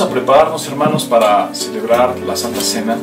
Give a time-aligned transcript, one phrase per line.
[0.00, 2.96] A prepararnos, hermanos, para celebrar la Santa Cena,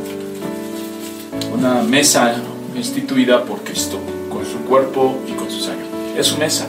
[1.54, 2.36] una mesa
[2.76, 3.98] instituida por Cristo,
[4.30, 5.86] con su cuerpo y con su sangre.
[6.18, 6.68] Es su mesa.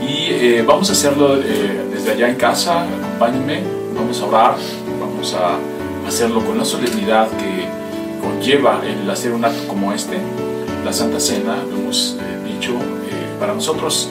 [0.00, 3.60] Y eh, vamos a hacerlo eh, desde allá en casa, acompáñenme,
[3.94, 4.56] vamos a orar,
[4.98, 5.58] vamos a
[6.08, 7.68] hacerlo con la solemnidad que
[8.26, 10.16] conlleva el hacer un acto como este,
[10.86, 12.72] la Santa Cena, lo hemos eh, dicho,
[13.38, 14.08] para nosotros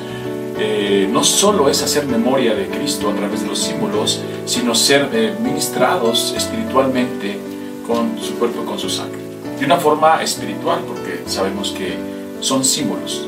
[1.09, 5.09] no solo es hacer memoria de Cristo a través de los símbolos, sino ser
[5.39, 7.39] ministrados espiritualmente
[7.85, 9.19] con su cuerpo y con su sangre.
[9.59, 11.95] De una forma espiritual, porque sabemos que
[12.39, 13.27] son símbolos,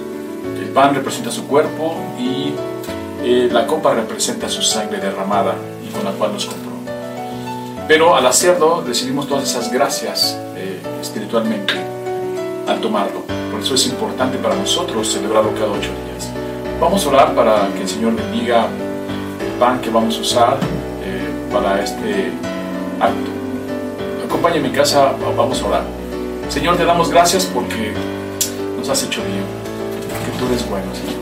[0.59, 2.53] el pan representa su cuerpo y
[3.23, 5.55] eh, la copa representa su sangre derramada
[5.87, 6.73] y con la cual nos compró.
[7.87, 11.73] Pero al hacerlo recibimos todas esas gracias eh, espiritualmente
[12.67, 13.21] al tomarlo.
[13.51, 16.31] Por eso es importante para nosotros celebrarlo cada ocho días.
[16.79, 18.67] Vamos a orar para que el Señor bendiga
[19.39, 20.82] el pan que vamos a usar eh,
[21.53, 22.31] para este
[22.99, 23.31] acto.
[24.25, 25.83] Acompáñame en casa, vamos a orar.
[26.49, 27.93] Señor, te damos gracias porque
[28.77, 29.63] nos has hecho bien
[30.37, 31.19] tú eres bueno, Señor,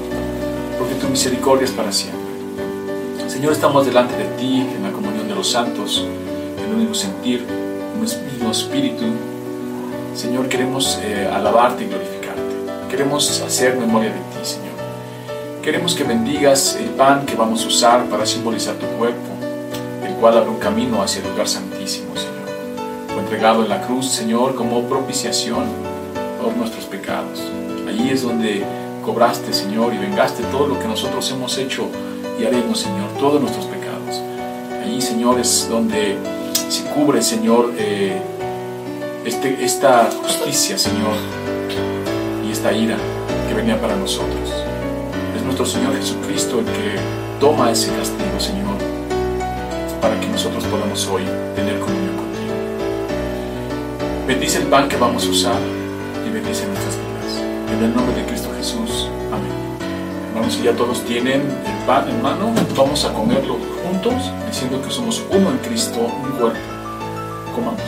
[0.77, 2.19] porque tu misericordia es para siempre.
[3.27, 6.05] Señor, estamos delante de ti en la comunión de los santos,
[6.57, 9.03] en un mismo sentir, en un mismo espíritu.
[10.15, 12.41] Señor, queremos eh, alabarte y glorificarte.
[12.89, 14.71] Queremos hacer memoria de ti, Señor.
[15.61, 19.30] Queremos que bendigas el pan que vamos a usar para simbolizar tu cuerpo,
[20.21, 22.47] cual abre un camino hacia el lugar santísimo, Señor.
[23.07, 25.65] Fue entregado en la cruz, Señor, como propiciación
[26.39, 27.41] por nuestros pecados.
[27.87, 28.63] Allí es donde
[29.03, 31.87] cobraste, Señor, y vengaste todo lo que nosotros hemos hecho
[32.39, 34.21] y haremos, Señor, todos nuestros pecados.
[34.83, 36.17] Allí, Señor, es donde
[36.69, 38.21] se cubre, Señor, eh,
[39.25, 41.15] este, esta justicia, Señor,
[42.47, 42.97] y esta ira
[43.47, 44.53] que venía para nosotros.
[45.35, 46.99] Es nuestro Señor Jesucristo el que
[47.39, 48.70] toma ese castigo, Señor,
[50.01, 51.23] para que nosotros podamos hoy
[51.55, 52.53] tener comunión contigo.
[54.27, 55.59] Bendice el pan que vamos a usar
[56.25, 57.43] y bendice nuestras vidas.
[57.71, 59.09] En el nombre de Cristo Jesús.
[59.31, 59.51] Amén.
[60.29, 64.89] Hermanos, si ya todos tienen el pan en mano, vamos a comerlo juntos, diciendo que
[64.89, 66.59] somos uno en Cristo, un cuerpo.
[67.53, 67.81] Comamos.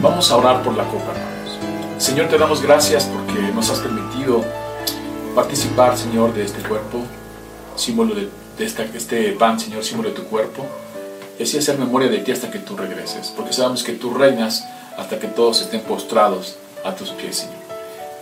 [0.00, 1.58] Vamos a orar por la copa, hermanos.
[1.98, 4.44] Señor, te damos gracias porque nos has permitido
[5.34, 7.02] participar, Señor, de este cuerpo,
[7.76, 8.28] símbolo de,
[8.58, 10.66] este pan, Señor, símbolo de tu cuerpo,
[11.42, 14.66] así hacer memoria de ti hasta que tú regreses, porque sabemos que tú reinas
[14.96, 17.62] hasta que todos estén postrados a tus pies, Señor.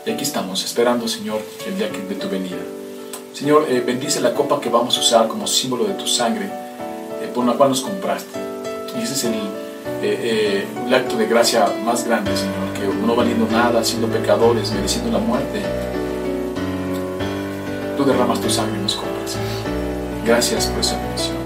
[0.07, 2.57] Y aquí estamos, esperando, Señor, el día de tu venida.
[3.35, 7.31] Señor, eh, bendice la copa que vamos a usar como símbolo de tu sangre, eh,
[7.35, 8.39] por la cual nos compraste.
[8.99, 9.35] Y ese es el,
[10.03, 15.19] eh, acto de gracia más grande, Señor, que no valiendo nada, siendo pecadores, mereciendo la
[15.19, 15.63] muerte,
[17.97, 19.37] tú derramas tu sangre y nos compras.
[20.25, 21.40] Gracias por esa bendición.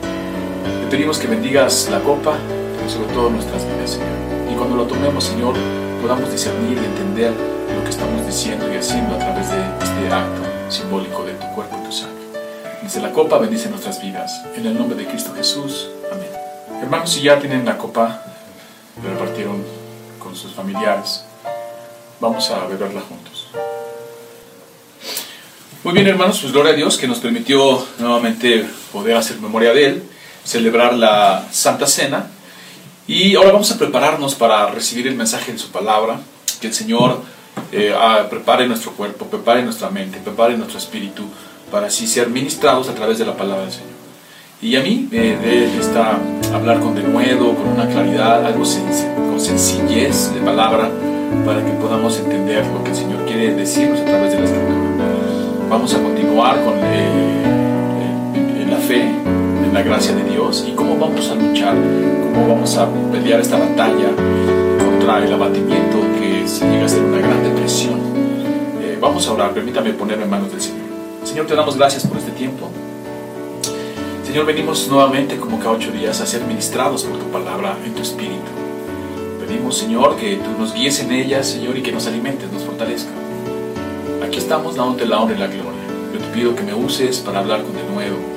[0.65, 2.37] Te pedimos que bendigas la copa,
[2.77, 4.53] pero sobre todo nuestras vidas, Señor.
[4.53, 5.55] Y cuando lo tomemos, Señor,
[6.01, 7.33] podamos discernir y entender
[7.75, 11.79] lo que estamos diciendo y haciendo a través de este acto simbólico de tu cuerpo
[11.81, 12.25] y tu sangre.
[12.83, 14.45] Dice la copa, bendice nuestras vidas.
[14.57, 15.89] En el nombre de Cristo Jesús.
[16.13, 16.29] Amén.
[16.83, 18.23] Hermanos, si ya tienen la copa,
[19.03, 19.65] la repartieron
[20.19, 21.25] con sus familiares,
[22.21, 23.49] vamos a beberla juntos.
[25.85, 29.87] Muy bien, hermanos, pues gloria a Dios que nos permitió nuevamente poder hacer memoria de
[29.87, 30.03] Él,
[30.45, 32.27] celebrar la Santa Cena
[33.07, 36.21] y ahora vamos a prepararnos para recibir el mensaje de su palabra,
[36.61, 37.21] que el Señor
[37.71, 37.95] eh,
[38.31, 41.25] prepare nuestro cuerpo, prepare nuestra mente, prepare nuestro espíritu,
[41.71, 43.95] para así ser ministrados a través de la palabra del Señor.
[44.63, 46.19] Y a mí me está
[46.55, 50.89] hablar con denuedo, con una claridad, algo con sencillez de palabra,
[51.45, 54.75] para que podamos entender lo que el Señor quiere decirnos a través de la Escritura.
[55.69, 59.24] Vamos a continuar con eh, la fe
[59.75, 64.11] la gracia de Dios y cómo vamos a luchar, cómo vamos a pelear esta batalla
[64.79, 67.99] contra el abatimiento que si llega a ser una gran depresión.
[68.81, 70.87] Eh, vamos a orar, permítame ponerme en manos del Señor.
[71.25, 72.71] Señor, te damos gracias por este tiempo.
[74.25, 78.03] Señor, venimos nuevamente como cada ocho días a ser ministrados por tu palabra en tu
[78.03, 78.53] espíritu.
[79.45, 83.11] Pedimos, Señor, que tú nos guíes en ella, Señor, y que nos alimentes, nos fortalezca.
[84.25, 85.83] Aquí estamos dándote la honra y la gloria.
[86.13, 88.34] Yo te pido que me uses para hablar con de nuevo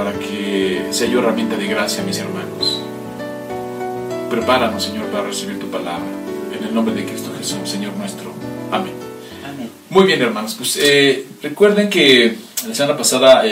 [0.00, 2.80] para que sea yo herramienta de gracia a mis hermanos.
[4.30, 6.06] Prepáranos, Señor, para recibir tu palabra.
[6.58, 8.32] En el nombre de Cristo Jesús, Señor nuestro.
[8.72, 8.94] Amén.
[9.90, 10.54] Muy bien, hermanos.
[10.54, 12.34] Pues eh, recuerden que
[12.66, 13.42] la semana pasada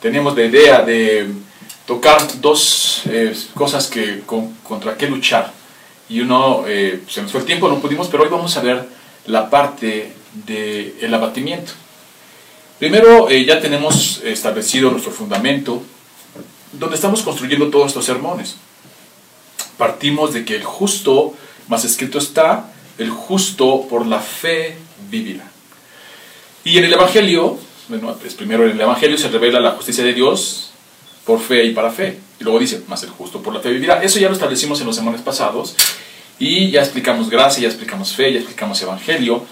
[0.00, 1.28] teníamos la idea de
[1.84, 4.22] tocar dos eh, cosas que,
[4.62, 5.52] contra qué luchar.
[6.08, 8.88] Y uno, eh, se nos fue el tiempo, no pudimos, pero hoy vamos a ver
[9.26, 10.14] la parte
[10.46, 11.72] del abatimiento.
[12.80, 15.82] Primero, eh, ya tenemos establecido nuestro fundamento
[16.72, 18.56] donde estamos construyendo todos estos sermones.
[19.76, 21.34] Partimos de que el justo,
[21.68, 24.78] más escrito está, el justo por la fe
[25.10, 25.44] vivirá.
[26.64, 30.14] Y en el Evangelio, bueno, pues primero en el Evangelio se revela la justicia de
[30.14, 30.70] Dios
[31.26, 32.18] por fe y para fe.
[32.40, 34.02] Y luego dice, más el justo por la fe vivirá.
[34.02, 35.76] Eso ya lo establecimos en los sermones pasados.
[36.38, 39.44] Y ya explicamos gracia, ya explicamos fe, ya explicamos Evangelio.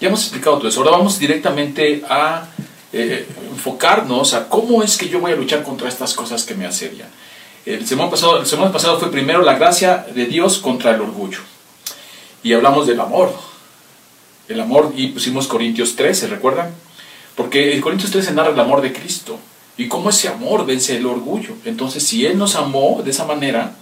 [0.00, 0.78] Ya hemos explicado todo eso.
[0.78, 2.46] Ahora vamos directamente a
[2.92, 6.66] eh, enfocarnos a cómo es que yo voy a luchar contra estas cosas que me
[6.66, 7.08] asedian.
[7.66, 11.40] El semana pasado, el semana pasado fue primero la gracia de Dios contra el orgullo.
[12.42, 13.32] Y hablamos del amor.
[14.48, 16.70] El amor, y pusimos Corintios 13, ¿recuerdan?
[17.36, 19.38] Porque Corintios 13 narra el amor de Cristo.
[19.76, 21.54] Y cómo ese amor vence el orgullo.
[21.64, 23.74] Entonces, si Él nos amó de esa manera,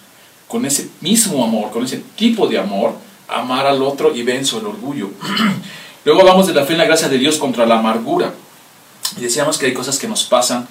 [0.49, 2.95] con ese mismo amor, con ese tipo de amor,
[3.29, 5.11] amar al otro y venzo el orgullo.
[6.05, 8.33] Luego hablamos de la fe en la gracia de Dios contra la amargura.
[9.17, 10.69] Y decíamos que hay cosas que nos pasan,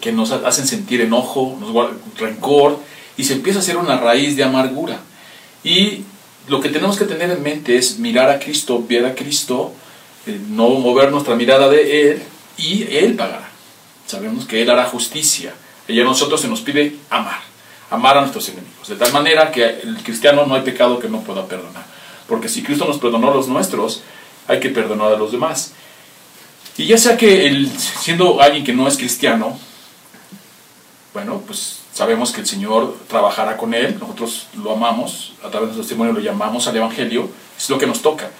[0.00, 1.72] que, nos hacen sentir enojo, nos
[2.18, 2.78] rencor,
[3.16, 5.00] y se empieza a hacer una raíz de amargura.
[5.62, 6.02] Y
[6.48, 9.72] lo que tenemos que tener en mente es mirar a Cristo, ver a Cristo,
[10.26, 12.22] eh, no mover nuestra mirada de Él,
[12.58, 13.48] y Él pagará.
[14.06, 15.54] Sabemos que Él hará justicia.
[15.88, 17.40] Y a nosotros se nos pide amar,
[17.90, 18.88] amar a nuestros enemigos.
[18.88, 21.84] De tal manera que el cristiano no hay pecado que no pueda perdonar.
[22.28, 24.02] Porque si Cristo nos perdonó a los nuestros,
[24.46, 25.72] hay que perdonar a los demás.
[26.76, 29.58] Y ya sea que él, siendo alguien que no es cristiano,
[31.12, 35.76] bueno, pues sabemos que el Señor trabajará con él, nosotros lo amamos, a través de
[35.76, 38.30] nuestro testimonio lo llamamos al Evangelio, es lo que nos toca.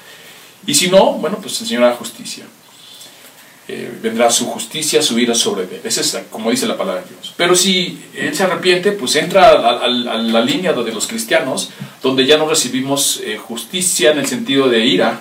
[0.67, 2.45] Y si no, bueno, pues el Señor hará justicia.
[3.67, 5.81] Eh, vendrá su justicia, su ira sobre él.
[5.85, 7.33] Esa es como dice la palabra de Dios.
[7.37, 11.71] Pero si él se arrepiente, pues entra a, la línea de los cristianos,
[12.03, 15.21] donde ya no recibimos eh, justicia en el sentido de ira,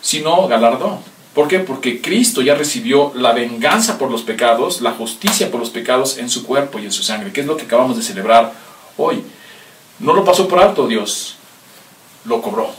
[0.00, 1.00] sino galardón.
[1.36, 1.58] ¿Por qué?
[1.58, 6.30] Porque Cristo ya recibió la venganza por los pecados, la justicia por los pecados en
[6.30, 8.54] su cuerpo y en su sangre, que es lo que acabamos de celebrar
[8.96, 9.22] hoy.
[9.98, 11.36] No lo pasó por alto Dios,
[12.24, 12.70] lo cobró.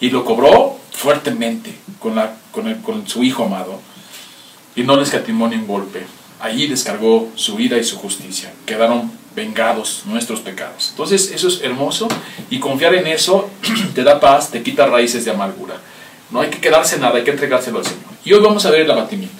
[0.00, 3.78] Y lo cobró fuertemente con, la, con, con su Hijo amado
[4.74, 6.06] y no les catimó ni un golpe.
[6.40, 8.54] Allí descargó su ira y su justicia.
[8.64, 10.88] Quedaron vengados nuestros pecados.
[10.92, 12.08] Entonces eso es hermoso
[12.48, 13.50] y confiar en eso
[13.94, 15.78] te da paz, te quita raíces de amargura.
[16.30, 18.00] No hay que quedarse nada, hay que entregárselo al Señor.
[18.24, 19.36] Y hoy vamos a ver el abatimiento.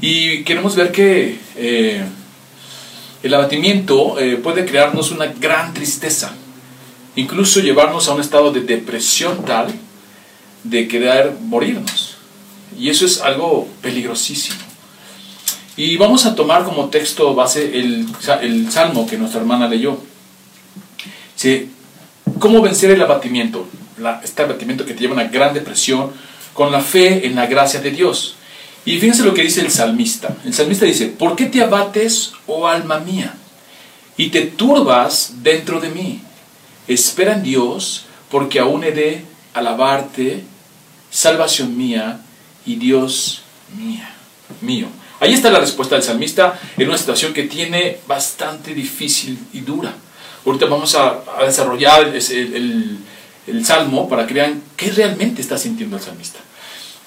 [0.00, 2.04] Y queremos ver que eh,
[3.22, 6.32] el abatimiento eh, puede crearnos una gran tristeza,
[7.16, 9.72] incluso llevarnos a un estado de depresión tal
[10.64, 12.16] de querer morirnos.
[12.78, 14.58] Y eso es algo peligrosísimo.
[15.76, 18.06] Y vamos a tomar como texto base el,
[18.42, 19.98] el salmo que nuestra hermana leyó.
[22.38, 23.66] ¿Cómo vencer el abatimiento?
[24.22, 26.12] Este abatimiento que te lleva a una gran depresión
[26.54, 28.36] con la fe en la gracia de Dios.
[28.84, 30.36] Y fíjense lo que dice el salmista.
[30.44, 33.34] El salmista dice, ¿por qué te abates, oh alma mía?
[34.16, 36.22] Y te turbas dentro de mí.
[36.88, 39.24] Espera en Dios, porque aún he de
[39.54, 40.44] alabarte,
[41.10, 42.20] salvación mía
[42.64, 43.42] y Dios
[43.76, 44.14] mía,
[44.60, 44.86] mío.
[45.20, 49.92] Ahí está la respuesta del salmista en una situación que tiene bastante difícil y dura.
[50.46, 52.98] Ahorita vamos a, desarrollar el, el,
[53.64, 56.40] salmo para que vean qué realmente está sintiendo el salmista.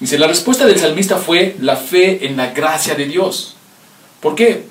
[0.00, 3.56] Dice, la respuesta del salmista fue la fe en la gracia de Dios.
[4.20, 4.64] ¿Por qué?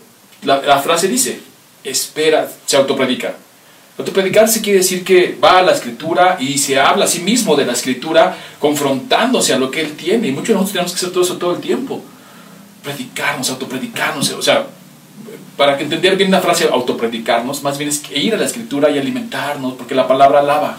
[0.43, 1.39] La, frase dice,
[1.83, 3.35] espera, se autopredica.
[3.97, 7.65] Autopredicarse quiere decir que va a la escritura y se habla a sí mismo de
[7.65, 10.27] la escritura confrontándose a lo que él tiene.
[10.27, 12.01] Y muchos de nosotros tenemos que hacer todo eso todo el tiempo.
[12.83, 14.31] Predicarnos, autopredicarnos.
[14.31, 14.67] O sea,
[15.55, 18.97] para que entender bien la frase autopredicarnos, más bien es ir a la escritura y
[18.97, 20.77] alimentarnos, porque la palabra lava.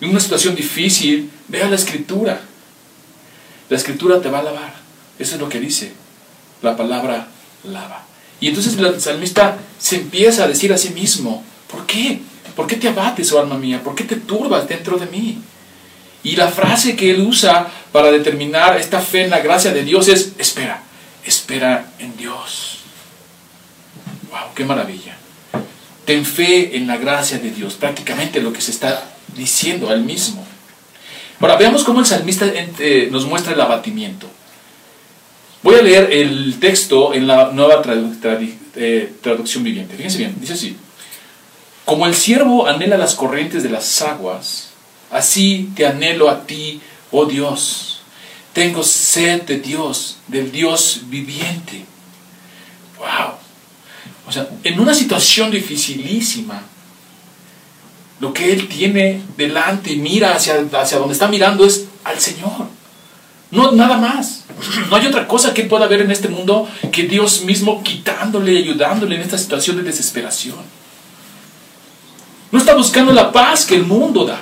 [0.00, 2.40] En una situación difícil, ve a la escritura.
[3.68, 4.74] La escritura te va a lavar.
[5.18, 5.92] Eso es lo que dice.
[6.62, 7.28] La palabra
[7.64, 8.04] lava.
[8.40, 12.20] Y entonces el salmista se empieza a decir a sí mismo, ¿por qué?
[12.54, 13.82] ¿Por qué te abates, oh alma mía?
[13.82, 15.38] ¿Por qué te turbas dentro de mí?
[16.22, 20.08] Y la frase que él usa para determinar esta fe en la gracia de Dios
[20.08, 20.82] es, espera,
[21.24, 22.78] espera en Dios.
[24.30, 24.54] ¡Wow!
[24.54, 25.16] ¡Qué maravilla!
[26.04, 30.02] Ten fe en la gracia de Dios, prácticamente lo que se está diciendo a él
[30.02, 30.44] mismo.
[31.40, 34.28] Ahora veamos cómo el salmista eh, nos muestra el abatimiento.
[35.62, 37.82] Voy a leer el texto en la nueva
[38.74, 39.96] eh, traducción viviente.
[39.96, 40.76] Fíjense bien, dice así.
[41.84, 44.70] Como el siervo anhela las corrientes de las aguas,
[45.10, 46.80] así te anhelo a ti,
[47.12, 48.00] oh Dios.
[48.52, 51.84] Tengo sed de Dios, del Dios viviente.
[52.98, 53.34] Wow.
[54.26, 56.62] O sea, en una situación dificilísima,
[58.20, 62.66] lo que él tiene delante y mira hacia, hacia donde está mirando es al Señor.
[63.50, 64.44] No nada más.
[64.90, 68.58] No hay otra cosa que pueda haber en este mundo que Dios mismo quitándole y
[68.58, 70.56] ayudándole en esta situación de desesperación.
[72.50, 74.40] No está buscando la paz que el mundo da,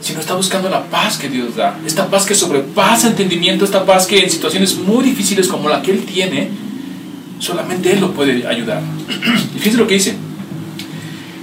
[0.00, 1.78] sino está buscando la paz que Dios da.
[1.86, 5.92] Esta paz que sobrepasa entendimiento, esta paz que en situaciones muy difíciles como la que
[5.92, 6.50] Él tiene,
[7.38, 8.82] solamente Él lo puede ayudar.
[9.54, 10.27] Y fíjense lo que dice.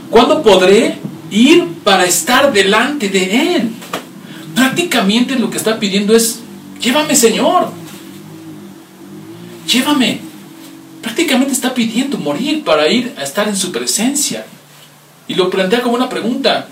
[0.09, 0.97] ¿Cuándo podré
[1.31, 3.71] ir para estar delante de Él?
[4.55, 6.39] Prácticamente lo que está pidiendo es,
[6.79, 7.71] llévame Señor,
[9.67, 10.21] llévame.
[11.01, 14.45] Prácticamente está pidiendo morir para ir a estar en su presencia.
[15.27, 16.67] Y lo plantea como una pregunta,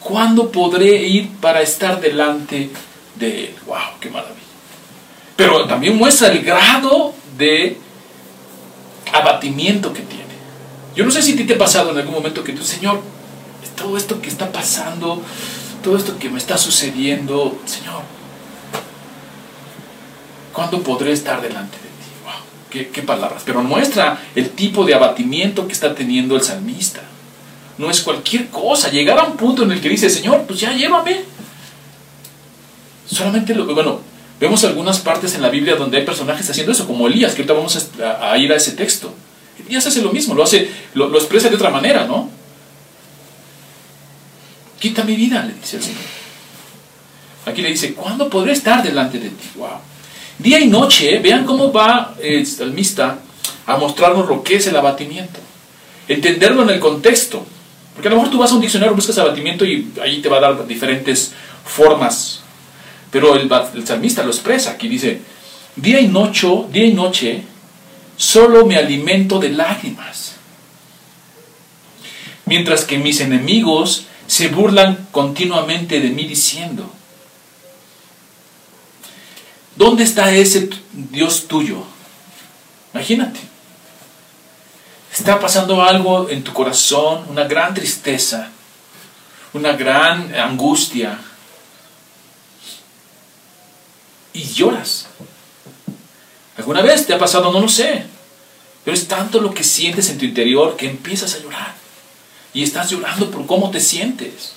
[0.00, 2.70] ¿cuándo podré ir para estar delante
[3.18, 3.54] de Él?
[3.66, 3.76] ¡Wow!
[4.00, 4.36] ¡Qué maravilla!
[5.36, 7.78] Pero también muestra el grado de
[9.12, 10.17] abatimiento que tiene.
[10.94, 13.00] Yo no sé si a ti te ha pasado en algún momento que tú, Señor,
[13.76, 15.22] todo esto que está pasando,
[15.82, 18.02] todo esto que me está sucediendo, Señor,
[20.52, 22.82] ¿cuándo podré estar delante de ti?
[22.82, 23.42] Wow, qué, palabras.
[23.46, 27.02] Pero muestra el tipo de abatimiento que está teniendo el salmista.
[27.78, 28.90] No es cualquier cosa.
[28.90, 31.22] Llegar a un punto en el que dice, Señor, pues ya llévame.
[33.06, 34.00] Solamente lo, bueno,
[34.40, 37.54] vemos algunas partes en la Biblia donde hay personajes haciendo eso, como Elías, que ahorita
[37.54, 39.14] vamos a, ir a ese texto.
[39.66, 42.38] Elías hace lo mismo, lo hace, lo expresa de otra manera, ¿no?
[44.78, 46.00] Quita mi vida, le dice el Señor.
[47.46, 49.50] Aquí le dice, ¿cuándo podré estar delante de ti?
[49.56, 49.68] Wow.
[50.38, 53.18] Día y noche, vean cómo va el salmista
[53.66, 55.40] a mostrarnos lo que es el abatimiento.
[56.06, 57.44] Entenderlo en el contexto.
[57.94, 60.36] Porque a lo mejor tú vas a un diccionario, buscas abatimiento y ahí te va
[60.36, 61.32] a dar diferentes
[61.64, 62.40] formas.
[63.10, 64.72] Pero el, el salmista lo expresa.
[64.72, 65.20] Aquí dice,
[65.74, 67.42] día y noche, día y noche,
[68.18, 70.32] solo me alimento de lágrimas.
[72.44, 76.92] Mientras que mis enemigos se burlan continuamente de mí diciendo,
[79.76, 81.82] ¿dónde está ese Dios tuyo?
[82.92, 83.40] Imagínate.
[85.12, 88.50] Está pasando algo en tu corazón, una gran tristeza,
[89.52, 91.18] una gran angustia.
[94.32, 95.08] Y lloras.
[96.58, 97.52] ¿Alguna vez te ha pasado?
[97.52, 98.04] No lo sé.
[98.84, 101.74] Pero es tanto lo que sientes en tu interior que empiezas a llorar
[102.52, 104.52] y estás llorando por cómo te sientes.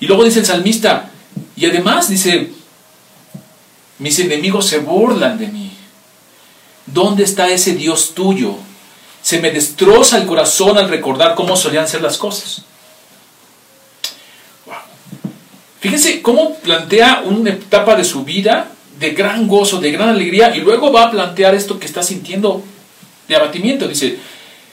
[0.00, 1.10] Y luego dice el salmista,
[1.54, 2.50] y además dice,
[3.98, 5.70] mis enemigos se burlan de mí.
[6.86, 8.56] ¿Dónde está ese Dios tuyo?
[9.22, 12.62] Se me destroza el corazón al recordar cómo solían ser las cosas.
[15.80, 18.70] Fíjense cómo plantea una etapa de su vida
[19.02, 22.62] de gran gozo, de gran alegría, y luego va a plantear esto que está sintiendo
[23.28, 23.88] de abatimiento.
[23.88, 24.18] Dice,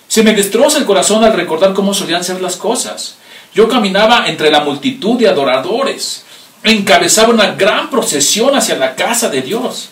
[0.08, 3.18] se me destroza el corazón al recordar cómo solían ser las cosas.
[3.54, 6.24] Yo caminaba entre la multitud de adoradores,
[6.64, 9.90] encabezaba una gran procesión hacia la casa de Dios,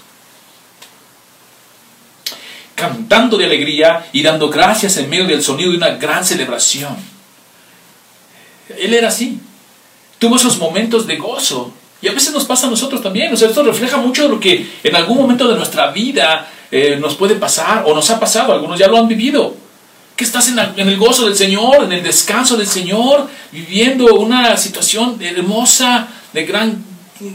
[2.76, 6.96] cantando de alegría y dando gracias en medio del sonido de una gran celebración.
[8.78, 9.40] Él era así,
[10.20, 11.74] tuvo esos momentos de gozo.
[12.02, 13.34] Y a veces nos pasa a nosotros también.
[13.34, 17.16] O sea, esto refleja mucho lo que en algún momento de nuestra vida eh, nos
[17.16, 18.54] puede pasar o nos ha pasado.
[18.54, 19.56] Algunos ya lo han vivido
[20.18, 25.22] que estás en, el gozo del Señor, en el descanso del Señor, viviendo una situación
[25.22, 26.84] hermosa, de gran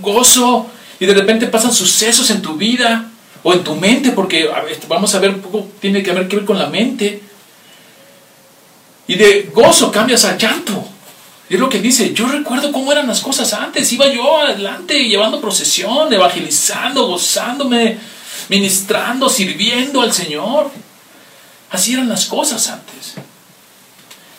[0.00, 0.66] gozo,
[0.98, 3.08] y de repente pasan sucesos en tu vida
[3.44, 4.50] o en tu mente, porque
[4.88, 7.22] vamos a ver, poco tiene que ver, que ver con la mente.
[9.06, 10.84] Y de gozo cambias a llanto.
[11.52, 13.92] Es lo que dice, yo recuerdo cómo eran las cosas antes.
[13.92, 17.98] Iba yo adelante llevando procesión, evangelizando, gozándome,
[18.48, 20.70] ministrando, sirviendo al Señor.
[21.68, 23.16] Así eran las cosas antes.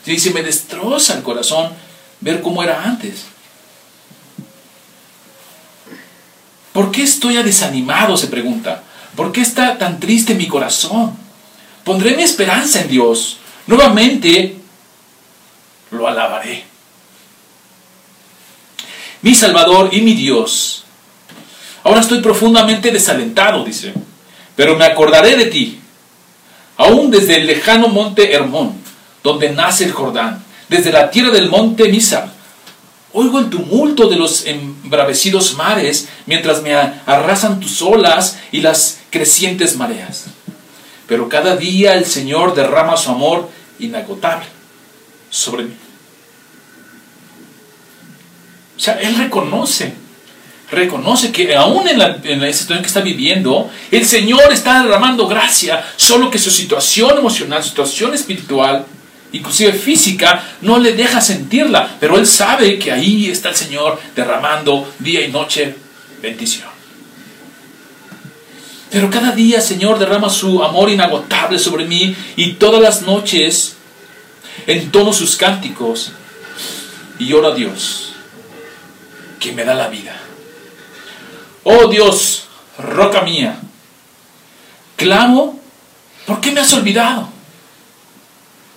[0.08, 1.72] Y se me destroza el corazón
[2.20, 3.26] ver cómo era antes.
[6.72, 8.18] ¿Por qué estoy desanimado?
[8.18, 8.82] se pregunta.
[9.16, 11.16] ¿Por qué está tan triste mi corazón?
[11.84, 13.38] Pondré mi esperanza en Dios.
[13.68, 14.58] Nuevamente
[15.92, 16.73] lo alabaré.
[19.24, 20.84] Mi Salvador y mi Dios.
[21.84, 23.94] Ahora estoy profundamente desalentado, dice,
[24.56, 25.80] pero me acordaré de ti
[26.78, 28.74] aún desde el lejano monte Hermón,
[29.24, 32.34] donde nace el Jordán, desde la tierra del monte Misa.
[33.14, 39.78] Oigo el tumulto de los embravecidos mares mientras me arrasan tus olas y las crecientes
[39.78, 40.26] mareas.
[41.08, 43.50] Pero cada día el Señor derrama su amor
[43.80, 44.46] inagotable
[45.30, 45.83] sobre mí.
[48.76, 49.94] O sea, Él reconoce
[50.74, 52.16] reconoce que aún en la,
[52.52, 57.70] situación que está viviendo, el Señor está derramando gracia, solo que su situación emocional, su
[57.70, 58.86] situación espiritual,
[59.32, 64.92] inclusive física, no le deja sentirla, pero Él sabe que ahí está el Señor derramando
[65.00, 65.76] día y noche
[66.22, 66.74] bendición.
[68.90, 73.76] Pero cada día, Señor, derrama su amor inagotable sobre mí y todas las noches
[74.68, 76.12] entono sus cánticos
[77.18, 78.13] y oro a Dios,
[79.44, 80.16] que me da la vida.
[81.64, 82.46] Oh Dios,
[82.78, 83.60] roca mía,
[84.96, 85.60] clamo,
[86.26, 87.28] ¿por qué me has olvidado?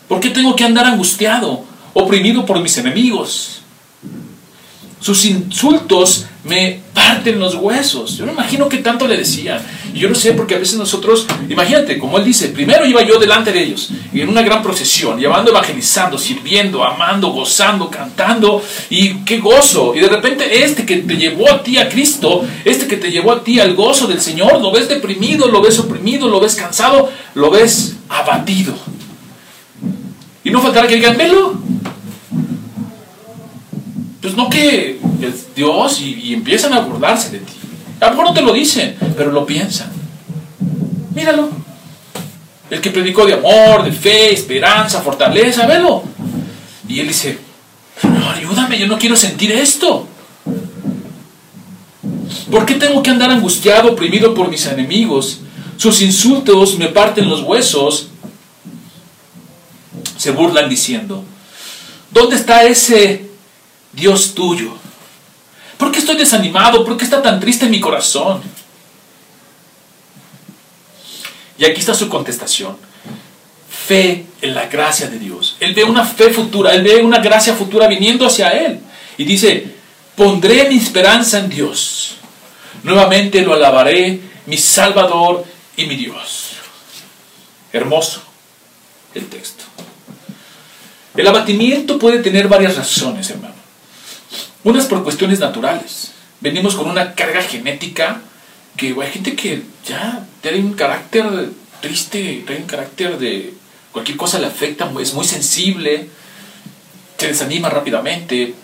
[0.09, 3.63] ¿Por qué tengo que andar angustiado, oprimido por mis enemigos?
[4.99, 8.17] Sus insultos me parten los huesos.
[8.17, 9.65] Yo no imagino qué tanto le decían.
[9.97, 13.19] Y yo no sé, porque a veces nosotros, imagínate, como él dice, primero iba yo
[13.19, 19.25] delante de ellos, y en una gran procesión, llevando, evangelizando, sirviendo, amando, gozando, cantando, y
[19.25, 19.95] qué gozo.
[19.95, 23.33] Y de repente este que te llevó a ti a Cristo, este que te llevó
[23.33, 27.11] a ti al gozo del Señor, lo ves deprimido, lo ves oprimido, lo ves cansado,
[27.33, 28.75] lo ves abatido.
[30.45, 31.59] Y no faltará que digan, velo,
[34.21, 37.53] pues no que es Dios y, empiezan a acordarse de ti.
[38.01, 39.91] A lo mejor no te lo dicen, pero lo piensan.
[41.15, 41.51] Míralo.
[42.69, 46.03] El que predicó de amor, de fe, esperanza, fortaleza, velo.
[46.89, 47.39] Y él dice,
[48.03, 50.07] no, ayúdame, yo no quiero sentir esto.
[52.51, 55.41] ¿Por qué tengo que andar angustiado, oprimido por mis enemigos?
[55.77, 58.09] Sus insultos me parten los huesos.
[60.17, 61.25] Se burlan diciendo,
[62.11, 63.27] ¿dónde está ese
[63.97, 64.73] Dios tuyo.
[65.77, 66.85] ¿Por qué estoy desanimado?
[66.85, 68.43] ¿Por qué está tan triste mi corazón?
[71.59, 72.77] Y aquí está su contestación.
[73.69, 75.57] Fe en la gracia de Dios.
[75.61, 78.81] Él ve una fe futura, él ve una gracia futura viniendo hacia él.
[79.17, 79.75] Y dice,
[80.15, 82.17] pondré mi esperanza en Dios.
[82.83, 85.45] Nuevamente lo alabaré, mi Salvador
[85.77, 86.53] y mi Dios.
[87.73, 88.23] Hermoso
[89.17, 89.65] el texto.
[91.17, 93.56] El abatimiento puede tener varias razones, hermano.
[94.67, 96.11] Unas por cuestiones naturales.
[96.41, 98.21] Venimos con una carga genética
[98.77, 101.51] que hay gente que ya tiene un carácter
[101.81, 103.55] triste, tiene un carácter de
[103.93, 106.09] cualquier cosa le afecta, es muy sensible,
[107.17, 108.57] se desanima rápidamente.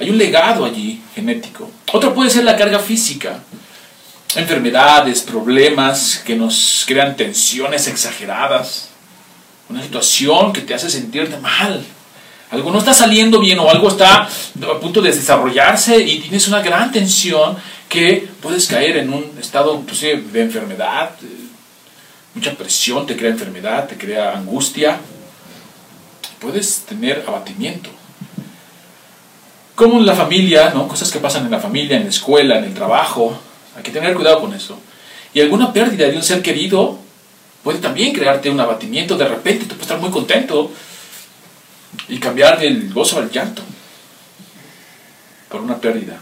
[0.00, 1.70] Hay un legado allí genético.
[1.92, 3.44] Otra puede ser la carga física.
[4.34, 8.88] Enfermedades, problemas que nos crean tensiones exageradas.
[9.68, 11.86] Una situación que te hace sentirte mal
[12.54, 16.60] algo no está saliendo bien o algo está a punto de desarrollarse y tienes una
[16.60, 17.56] gran tensión
[17.88, 19.82] que puedes caer en un estado
[20.32, 21.10] de enfermedad,
[22.34, 24.98] mucha presión te crea enfermedad, te crea angustia,
[26.40, 27.90] puedes tener abatimiento.
[29.74, 30.86] Como en la familia, ¿no?
[30.86, 33.36] cosas que pasan en la familia, en la escuela, en el trabajo,
[33.76, 34.78] hay que tener cuidado con eso.
[35.32, 36.98] Y alguna pérdida de un ser querido
[37.64, 40.70] puede también crearte un abatimiento, de repente tú puedes estar muy contento,
[42.08, 43.62] y cambiar del gozo al llanto
[45.48, 46.18] por una pérdida.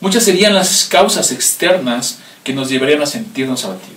[0.00, 3.94] Muchas serían las causas externas que nos llevarían a sentirnos abatidos.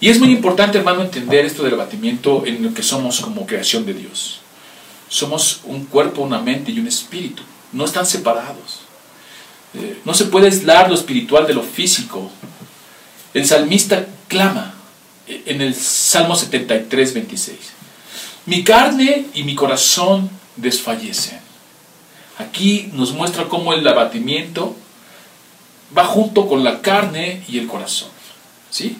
[0.00, 3.84] Y es muy importante, hermano, entender esto del abatimiento en lo que somos como creación
[3.86, 4.40] de Dios.
[5.08, 7.42] Somos un cuerpo, una mente y un espíritu.
[7.72, 8.80] No están separados.
[9.74, 12.30] Eh, no se puede aislar lo espiritual de lo físico.
[13.34, 14.74] El salmista clama
[15.26, 17.58] en el Salmo 73, 26.
[18.46, 21.38] Mi carne y mi corazón desfallecen.
[22.38, 24.76] Aquí nos muestra cómo el abatimiento
[25.96, 28.10] va junto con la carne y el corazón.
[28.70, 28.96] ¿Sí?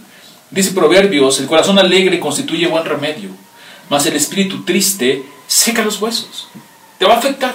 [0.50, 3.30] Dice Proverbios, el corazón alegre constituye buen remedio,
[3.90, 6.48] mas el espíritu triste seca los huesos.
[6.98, 7.54] Te va a afectar.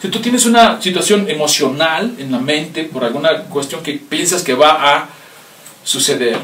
[0.00, 4.54] Si tú tienes una situación emocional en la mente por alguna cuestión que piensas que
[4.54, 5.08] va a
[5.84, 6.38] suceder,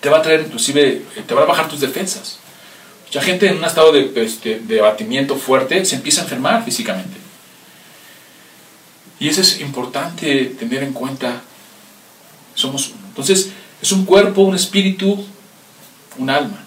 [0.00, 2.38] te va a traer inclusive, te va a bajar tus defensas.
[3.08, 7.16] Mucha gente en un estado de, este, de abatimiento fuerte se empieza a enfermar físicamente.
[9.18, 11.40] Y eso es importante tener en cuenta.
[12.54, 13.06] Somos uno.
[13.08, 15.24] Entonces, es un cuerpo, un espíritu,
[16.18, 16.62] un alma.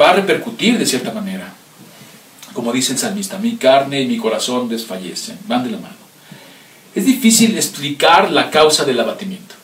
[0.00, 1.54] Va a repercutir de cierta manera.
[2.52, 5.94] Como dice el salmista, mi carne y mi corazón desfallecen, van de la mano.
[6.94, 9.54] Es difícil explicar la causa del abatimiento.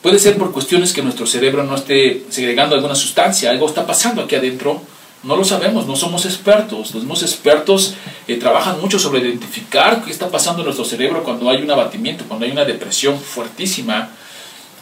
[0.00, 4.22] Puede ser por cuestiones que nuestro cerebro no esté segregando alguna sustancia, algo está pasando
[4.22, 4.82] aquí adentro
[5.22, 6.94] no lo sabemos, no somos expertos.
[6.94, 7.94] Los mismos expertos
[8.26, 12.24] eh, trabajan mucho sobre identificar qué está pasando en nuestro cerebro cuando hay un abatimiento,
[12.28, 14.10] cuando hay una depresión fuertísima,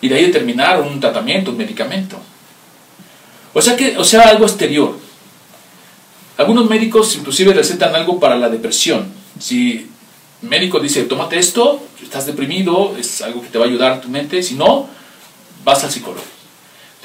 [0.00, 2.18] y de ahí determinar un tratamiento, un medicamento.
[3.54, 4.98] O sea, que, o sea, algo exterior.
[6.36, 9.10] Algunos médicos inclusive recetan algo para la depresión.
[9.40, 9.88] Si
[10.42, 14.00] el médico dice, tómate esto, estás deprimido, es algo que te va a ayudar a
[14.02, 14.88] tu mente, si no,
[15.64, 16.35] vas al psicólogo.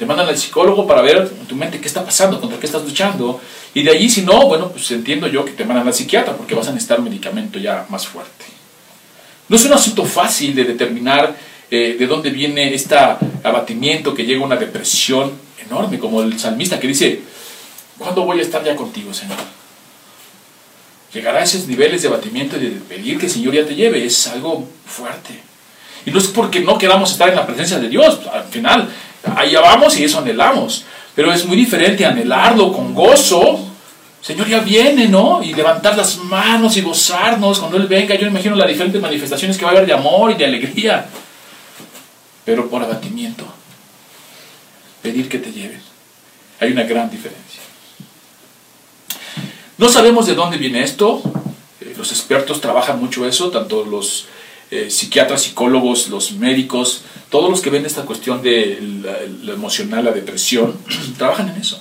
[0.02, 2.82] Te mandan al psicólogo para ver en tu mente qué está pasando, contra qué estás
[2.82, 3.40] luchando.
[3.72, 6.56] Y de allí, si no, bueno, pues entiendo yo que te mandan al psiquiatra porque
[6.56, 8.46] vas a necesitar un medicamento ya más fuerte.
[9.48, 11.36] No es un asunto fácil de determinar
[11.70, 12.96] eh, de dónde viene este
[13.44, 15.34] abatimiento que llega una depresión
[15.64, 17.20] enorme, como el salmista que dice,
[17.96, 19.38] ¿cuándo voy a estar ya contigo, Señor?
[21.14, 24.04] Llegar a esos niveles de abatimiento y de pedir que el Señor ya te lleve
[24.04, 25.40] es algo fuerte.
[26.04, 28.88] Y no es porque no queramos estar en la presencia de Dios, al final,
[29.36, 30.84] allá vamos y eso anhelamos.
[31.14, 33.68] Pero es muy diferente anhelarlo con gozo.
[34.20, 35.42] Señor ya viene, ¿no?
[35.42, 38.14] Y levantar las manos y gozarnos cuando Él venga.
[38.14, 41.06] Yo imagino las diferentes manifestaciones que va a haber de amor y de alegría.
[42.44, 43.44] Pero por abatimiento.
[45.02, 45.82] Pedir que te lleven.
[46.60, 47.60] Hay una gran diferencia.
[49.76, 51.20] No sabemos de dónde viene esto.
[51.80, 54.26] Eh, los expertos trabajan mucho eso, tanto los
[54.72, 58.78] eh, psiquiatras, psicólogos, los médicos, todos los que ven esta cuestión de
[59.42, 60.74] la, emocional, la depresión,
[61.18, 61.78] trabajan en eso.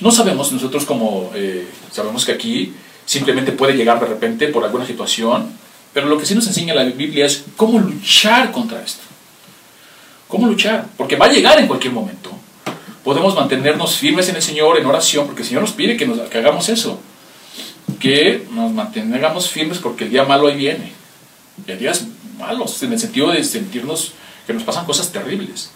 [0.00, 2.74] No sabemos, nosotros como eh, sabemos que aquí
[3.06, 5.48] simplemente puede llegar de repente por alguna situación,
[5.92, 9.04] pero lo que sí nos enseña la Biblia es cómo luchar contra esto.
[10.26, 10.88] ¿Cómo luchar?
[10.96, 12.32] Porque va a llegar en cualquier momento.
[13.04, 16.38] Podemos mantenernos firmes en el Señor, en oración, porque el Señor nos pide nos, que
[16.38, 16.98] hagamos eso.
[18.00, 21.01] Que nos mantengamos firmes porque el día malo ahí viene
[21.66, 22.04] y días
[22.38, 24.12] malos, en el sentido de sentirnos
[24.46, 25.70] que nos pasan cosas terribles.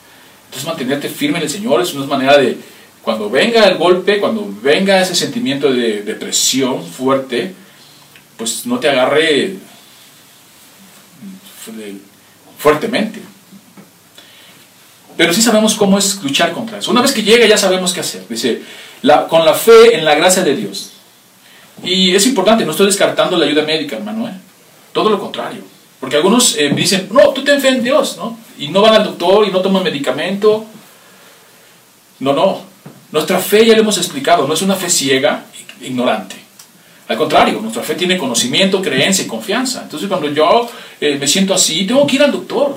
[0.47, 2.59] Entonces mantenerte firme en el Señor es una manera de,
[3.03, 7.55] cuando venga el golpe, cuando venga ese sentimiento de depresión fuerte,
[8.37, 9.57] pues no te agarre
[12.59, 13.21] fuertemente.
[15.17, 16.91] Pero sí sabemos cómo es luchar contra eso.
[16.91, 18.27] Una vez que llega ya sabemos qué hacer.
[18.29, 18.63] Dice,
[19.29, 20.93] con la fe en la gracia de Dios.
[21.83, 24.29] Y es importante, no estoy descartando la ayuda médica, hermano.
[24.29, 24.33] ¿eh?
[24.97, 25.61] Todo lo contrario.
[26.01, 28.39] Porque algunos eh, dicen, no, tú ten fe en Dios, ¿no?
[28.59, 30.65] Y no van al doctor y no toman medicamento.
[32.21, 32.63] No, no.
[33.13, 35.45] Nuestra fe ya lo hemos explicado, no es una fe ciega,
[35.83, 36.37] ignorante.
[37.09, 39.83] Al contrario, nuestra fe tiene conocimiento, creencia y confianza.
[39.83, 40.67] Entonces cuando yo
[40.99, 42.75] eh, me siento así, tengo que ir al doctor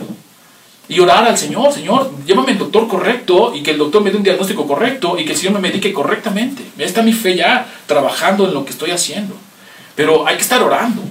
[0.90, 4.18] y orar al Señor, Señor, llévame al doctor correcto y que el doctor me dé
[4.18, 6.66] un diagnóstico correcto y que el Señor me medique correctamente.
[6.78, 9.36] Está mi fe ya trabajando en lo que estoy haciendo.
[9.96, 11.02] Pero hay que estar orando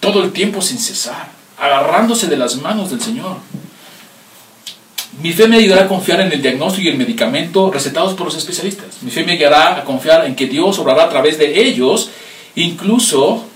[0.00, 3.36] todo el tiempo sin cesar, agarrándose de las manos del Señor.
[5.22, 8.36] Mi fe me ayudará a confiar en el diagnóstico y el medicamento recetados por los
[8.36, 9.02] especialistas.
[9.02, 12.10] Mi fe me guiará a confiar en que Dios obrará a través de ellos,
[12.54, 13.46] incluso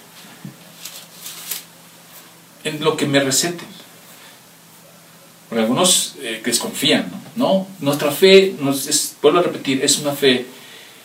[2.65, 3.69] en lo que me receten.
[5.49, 7.67] Porque algunos eh, desconfían, ¿no?
[7.81, 10.47] Nuestra fe, nos vuelvo a repetir, es una fe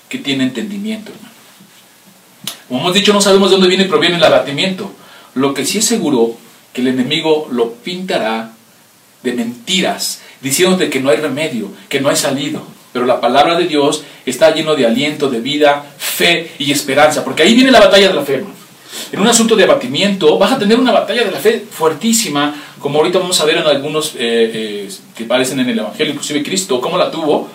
[0.08, 1.34] que tiene entendimiento, hermano.
[2.67, 4.91] Como hemos dicho, no sabemos de dónde viene y proviene el abatimiento.
[5.36, 6.36] Lo que sí es seguro,
[6.74, 8.54] que el enemigo lo pintará
[9.21, 12.62] de mentiras, diciéndote que no hay remedio, que no hay salido.
[12.93, 17.43] Pero la palabra de Dios está lleno de aliento, de vida, fe y esperanza, porque
[17.43, 18.43] ahí viene la batalla de la fe.
[19.12, 23.00] En un asunto de abatimiento vas a tener una batalla de la fe fuertísima, como
[23.00, 26.80] ahorita vamos a ver en algunos eh, eh, que aparecen en el Evangelio, inclusive Cristo,
[26.80, 27.50] cómo la tuvo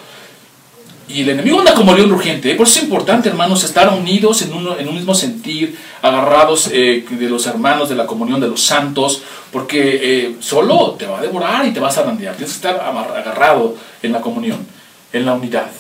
[1.13, 2.55] y el enemigo anda como león rugiente.
[2.55, 7.29] Por eso es importante, hermanos, estar unidos en, en un mismo sentir, agarrados eh, de
[7.29, 11.67] los hermanos, de la comunión de los santos, porque eh, solo te va a devorar
[11.67, 12.37] y te vas a randear.
[12.37, 14.65] Tienes que estar agarrado en la comunión,
[15.13, 15.71] en la unidad.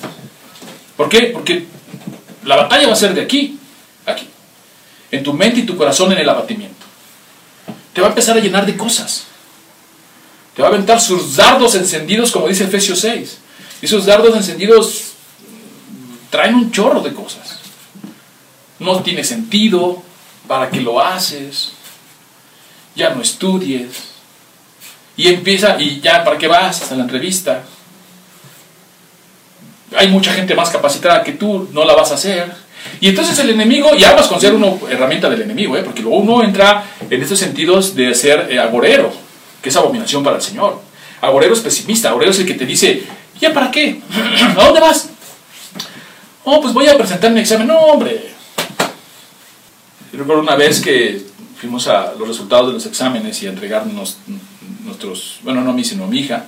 [0.96, 1.30] ¿Por qué?
[1.32, 1.64] Porque
[2.44, 3.58] la batalla va a ser de aquí,
[4.06, 4.26] aquí.
[5.12, 6.86] En tu mente y tu corazón en el abatimiento.
[7.92, 9.26] Te va a empezar a llenar de cosas.
[10.56, 13.38] Te va a aventar sus dardos encendidos, como dice Efesios 6.
[13.82, 15.09] Y esos dardos encendidos
[16.30, 17.58] traen un chorro de cosas.
[18.78, 20.02] No tiene sentido,
[20.46, 21.72] para qué lo haces,
[22.94, 24.10] ya no estudies.
[25.16, 27.62] Y empieza, y ya, ¿para qué vas a la entrevista?
[29.96, 32.52] Hay mucha gente más capacitada que tú, no la vas a hacer.
[33.00, 35.82] Y entonces el enemigo, y aguas con ser una herramienta del enemigo, ¿eh?
[35.84, 39.12] porque luego uno entra en estos sentidos de ser eh, agorero,
[39.60, 40.80] que es abominación para el Señor.
[41.20, 43.04] Agorero es pesimista, agorero es el que te dice,
[43.38, 44.00] ¿ya para qué?
[44.56, 45.10] ¿A dónde vas?
[46.44, 47.66] Oh, pues voy a presentar mi examen.
[47.66, 48.30] No, hombre.
[50.12, 51.24] recuerdo una vez que
[51.60, 54.16] fuimos a los resultados de los exámenes y a entregarnos
[54.84, 56.46] nuestros, bueno, no a mí, sino a mi hija.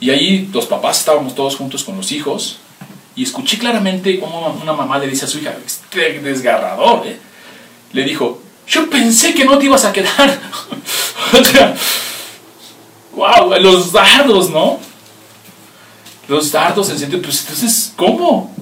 [0.00, 2.58] Y ahí los papás estábamos todos juntos con los hijos
[3.14, 7.16] y escuché claramente cómo una mamá le dice a su hija, este desgarrador, ¿eh?
[7.92, 10.40] le dijo, yo pensé que no te ibas a quedar.
[13.14, 14.80] wow, los dardos, ¿no?
[16.26, 18.52] Los dardos en sentido, pues entonces, ¿cómo?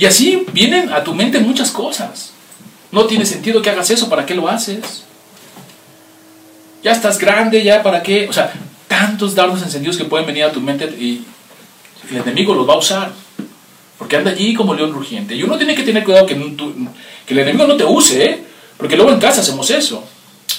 [0.00, 2.30] Y así vienen a tu mente muchas cosas.
[2.90, 5.04] No tiene sentido que hagas eso, ¿para qué lo haces?
[6.82, 8.26] Ya estás grande, ya para qué.
[8.26, 8.50] O sea,
[8.88, 11.22] tantos dardos encendidos que pueden venir a tu mente y
[12.10, 13.12] el enemigo los va a usar.
[13.98, 15.34] Porque anda allí como león rugiente.
[15.34, 16.34] Y uno tiene que tener cuidado que,
[17.26, 18.44] que el enemigo no te use, ¿eh?
[18.78, 20.02] porque luego en casa hacemos eso.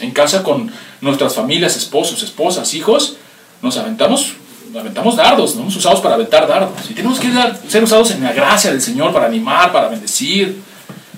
[0.01, 3.17] En casa con nuestras familias, esposos, esposas, hijos,
[3.63, 4.33] nos aventamos,
[4.79, 5.65] aventamos dardos, ¿no?
[5.65, 6.89] Usados para aventar dardos.
[6.89, 7.29] Y tenemos que
[7.67, 10.61] ser usados en la gracia del Señor para animar, para bendecir.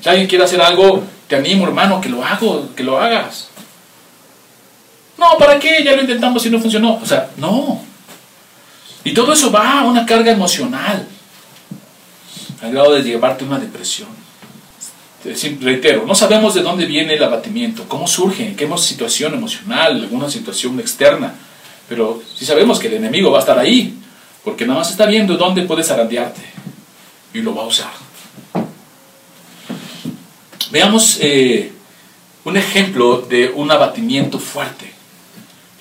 [0.01, 3.49] Si alguien quiere hacer algo, te animo, hermano, que lo hago, que lo hagas.
[5.17, 5.83] No, ¿para qué?
[5.83, 6.95] Ya lo intentamos y no funcionó.
[6.95, 7.81] O sea, no.
[9.03, 11.07] Y todo eso va a una carga emocional,
[12.61, 14.09] al grado de llevarte una depresión.
[15.61, 20.29] Reitero, no sabemos de dónde viene el abatimiento, cómo surge, en qué situación emocional, alguna
[20.29, 21.33] situación externa,
[21.93, 23.93] pero sí sabemos que el enemigo va a estar ahí,
[24.43, 26.41] porque nada más está viendo dónde puedes arandearte
[27.35, 27.91] y lo va a usar.
[30.71, 31.71] Veamos eh,
[32.45, 34.91] un ejemplo de un abatimiento fuerte.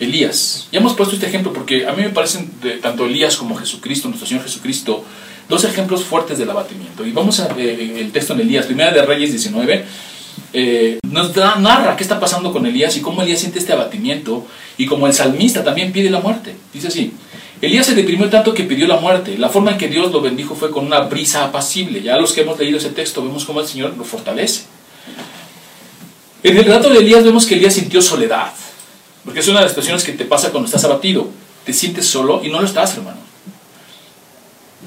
[0.01, 0.69] Elías.
[0.71, 2.51] Ya hemos puesto este ejemplo porque a mí me parecen
[2.83, 5.03] tanto Elías como Jesucristo, nuestro Señor Jesucristo,
[5.49, 7.07] dos ejemplos fuertes del abatimiento.
[7.07, 9.87] Y vamos a eh, texto en Elías, primera de Reyes 19,
[10.53, 14.87] eh, nos narra qué está pasando con Elías y cómo Elías siente este abatimiento y
[14.87, 16.55] como el salmista también pide la muerte.
[16.73, 17.13] Dice así,
[17.61, 19.39] Elías se deprimió tanto que pidió la muerte.
[19.39, 22.03] La forma en que Dios lo bendijo fue con una brisa apacible.
[22.03, 24.65] Ya los que hemos leído ese texto vemos cómo el Señor lo fortalece.
[26.43, 28.53] En el relato de Elías vemos que Elías sintió soledad.
[29.25, 31.29] Porque es una de las situaciones que te pasa cuando estás abatido.
[31.65, 33.19] Te sientes solo y no lo estás, hermano.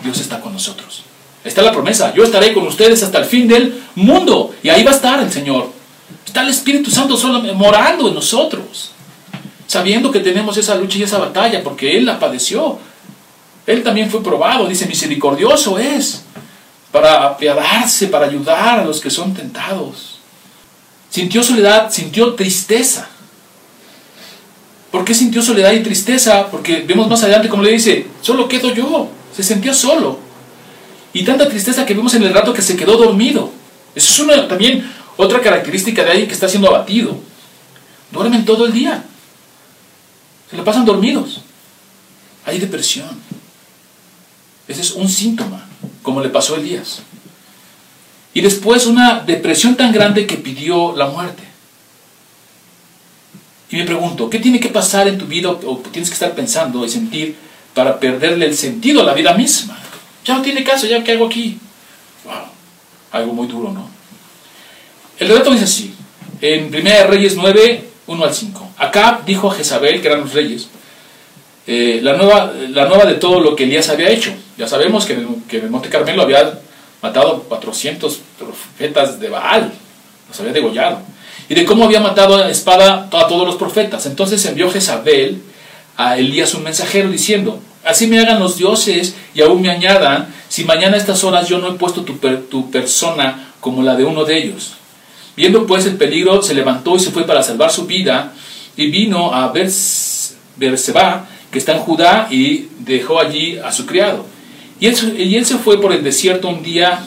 [0.03, 1.03] Dios está con nosotros.
[1.45, 2.11] Está la promesa.
[2.13, 4.55] Yo estaré con ustedes hasta el fin del mundo.
[4.63, 5.71] Y ahí va a estar el Señor.
[6.25, 8.91] Está el Espíritu Santo solo morando en nosotros.
[9.67, 12.79] Sabiendo que tenemos esa lucha y esa batalla porque Él la padeció.
[13.67, 14.67] Él también fue probado.
[14.67, 16.23] Dice, misericordioso es
[16.91, 20.17] para apiadarse, para ayudar a los que son tentados.
[21.11, 23.07] Sintió soledad, sintió tristeza.
[24.91, 26.47] ¿Por qué sintió soledad y tristeza?
[26.49, 29.09] Porque vemos más adelante como le dice, solo quedo yo.
[29.35, 30.25] Se sentía solo.
[31.15, 33.49] Y tanta tristeza que vemos en el rato que se quedó dormido.
[33.95, 37.17] Eso es una, también otra característica de alguien que está siendo abatido.
[38.11, 39.01] Duermen todo el día.
[40.49, 41.39] Se le pasan dormidos.
[42.45, 43.07] Hay depresión.
[44.67, 45.65] Ese es un síntoma,
[46.03, 46.99] como le pasó a Elías.
[48.33, 51.43] Y después una depresión tan grande que pidió la muerte.
[53.69, 56.83] Y me pregunto, ¿qué tiene que pasar en tu vida o tienes que estar pensando
[56.83, 57.37] y sentir
[57.73, 59.79] para perderle el sentido a la vida misma?
[60.25, 61.57] Ya no tiene caso, ya qué hago aquí.
[62.23, 62.33] Wow,
[63.11, 63.87] algo muy duro, ¿no?
[65.19, 65.95] El relato dice así,
[66.41, 68.69] en 1 Reyes 9, 1 al 5.
[68.77, 70.67] Acá dijo a Jezabel, que eran los reyes,
[71.67, 74.33] eh, la, nueva, la nueva de todo lo que Elías había hecho.
[74.57, 75.15] Ya sabemos que
[75.47, 76.59] que en el Monte Carmelo había
[77.01, 79.71] matado 400 profetas de Baal,
[80.27, 81.01] los había degollado
[81.47, 84.05] y de cómo había matado a espada a todos los profetas.
[84.05, 85.41] Entonces envió Jezabel
[85.97, 90.63] a Elías un mensajero diciendo, así me hagan los dioses y aún me añadan, si
[90.65, 92.13] mañana a estas horas yo no he puesto tu,
[92.49, 94.73] tu persona como la de uno de ellos.
[95.35, 98.33] Viendo pues el peligro, se levantó y se fue para salvar su vida,
[98.77, 99.51] y vino a
[100.57, 104.25] Berseba, que está en Judá, y dejó allí a su criado.
[104.79, 106.99] Y él, y él se fue por el desierto un día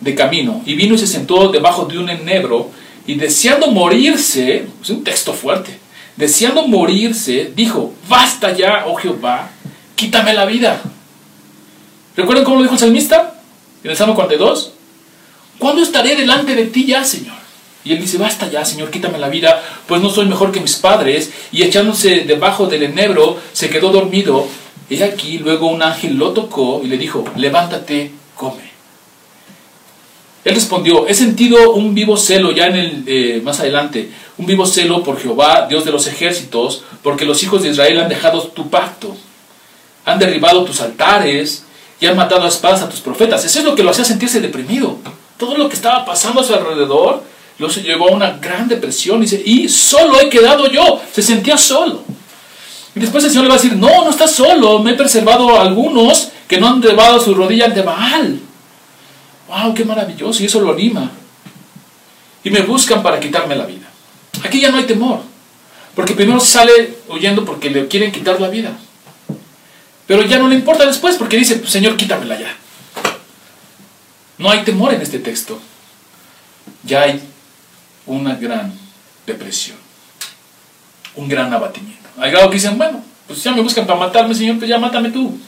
[0.00, 2.70] de camino, y vino y se sentó debajo de un enebro,
[3.06, 5.78] y deseando morirse, es un texto fuerte,
[6.16, 9.50] deseando morirse, dijo, basta ya, oh Jehová,
[9.96, 10.80] quítame la vida.
[12.16, 13.34] ¿Recuerdan cómo lo dijo el salmista
[13.82, 14.72] en el Salmo 42?
[15.58, 17.40] ¿Cuándo estaré delante de ti ya, Señor?
[17.84, 20.76] Y él dice, basta ya, Señor, quítame la vida, pues no soy mejor que mis
[20.76, 21.30] padres.
[21.50, 24.46] Y echándose debajo del enebro, se quedó dormido.
[24.90, 28.70] Y aquí luego un ángel lo tocó y le dijo, levántate, come.
[30.44, 34.66] Él respondió, he sentido un vivo celo, ya en el, eh, más adelante, un vivo
[34.66, 38.70] celo por Jehová, Dios de los ejércitos, porque los hijos de Israel han dejado tu
[38.70, 39.14] pacto,
[40.10, 41.64] han derribado tus altares
[42.00, 43.44] y han matado a espadas a tus profetas.
[43.44, 44.98] Eso es lo que lo hacía sentirse deprimido.
[45.36, 47.22] Todo lo que estaba pasando a su alrededor
[47.58, 49.20] lo llevó a una gran depresión.
[49.20, 51.00] Dice, y solo he quedado yo.
[51.12, 52.02] Se sentía solo.
[52.94, 55.56] Y después el Señor le va a decir, no, no estás solo, me he preservado
[55.56, 58.40] a algunos que no han llevado su rodilla ante Baal.
[59.48, 59.74] ¡Wow!
[59.74, 60.42] ¡Qué maravilloso!
[60.42, 61.10] Y eso lo anima.
[62.42, 63.86] Y me buscan para quitarme la vida.
[64.44, 65.20] Aquí ya no hay temor.
[65.94, 68.72] Porque primero sale huyendo porque le quieren quitar la vida.
[70.10, 72.52] Pero ya no le importa después porque dice, Señor, quítamela ya.
[74.38, 75.60] No hay temor en este texto.
[76.82, 77.22] Ya hay
[78.06, 78.72] una gran
[79.24, 79.76] depresión.
[81.14, 82.08] Un gran abatimiento.
[82.18, 85.10] Hay grado que dicen, bueno, pues ya me buscan para matarme, Señor, pues ya mátame
[85.10, 85.38] tú.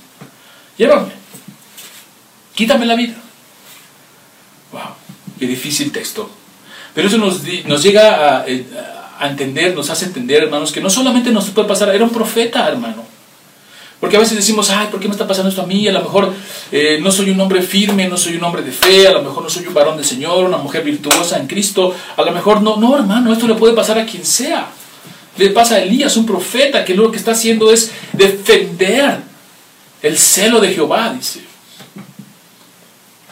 [0.79, 1.11] Llévame.
[2.55, 3.14] Quítame la vida.
[4.70, 4.94] Wow,
[5.40, 6.31] qué difícil texto.
[6.94, 8.64] Pero eso nos, nos llega eh,
[9.18, 12.68] a, entender, nos hace entender, hermanos, que no solamente nos puede pasar, era un profeta,
[12.68, 13.11] hermano.
[14.03, 15.87] Porque a veces decimos, ay, ¿por qué me está pasando esto a mí?
[15.87, 16.33] A lo mejor
[16.73, 19.45] eh, no soy un hombre firme, no soy un hombre de fe, a lo mejor
[19.45, 22.79] no soy un varón de Señor, una mujer virtuosa en Cristo, a lo mejor no,
[22.79, 24.67] no, hermano, esto le puede pasar a quien sea.
[25.37, 29.21] Le pasa a Elías, un profeta, que lo que está haciendo es defender
[30.03, 31.45] el celo de Jehová, dice.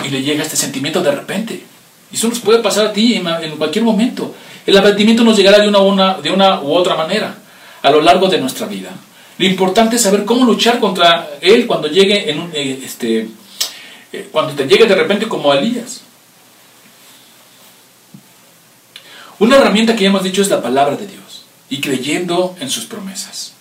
[0.05, 1.65] Y le llega este sentimiento de repente.
[2.13, 4.37] Y eso nos puede pasar a ti en, cualquier momento.
[4.65, 7.35] El abatimiento nos llegará de una, de una u otra manera
[7.83, 8.91] a lo largo de nuestra vida.
[9.41, 13.27] Lo importante es saber cómo luchar contra él cuando llegue en un, eh, este,
[14.13, 16.03] eh, cuando te llegue de repente como Elías.
[19.39, 22.85] Una herramienta que ya hemos dicho es la palabra de Dios y creyendo en sus
[22.85, 23.55] promesas,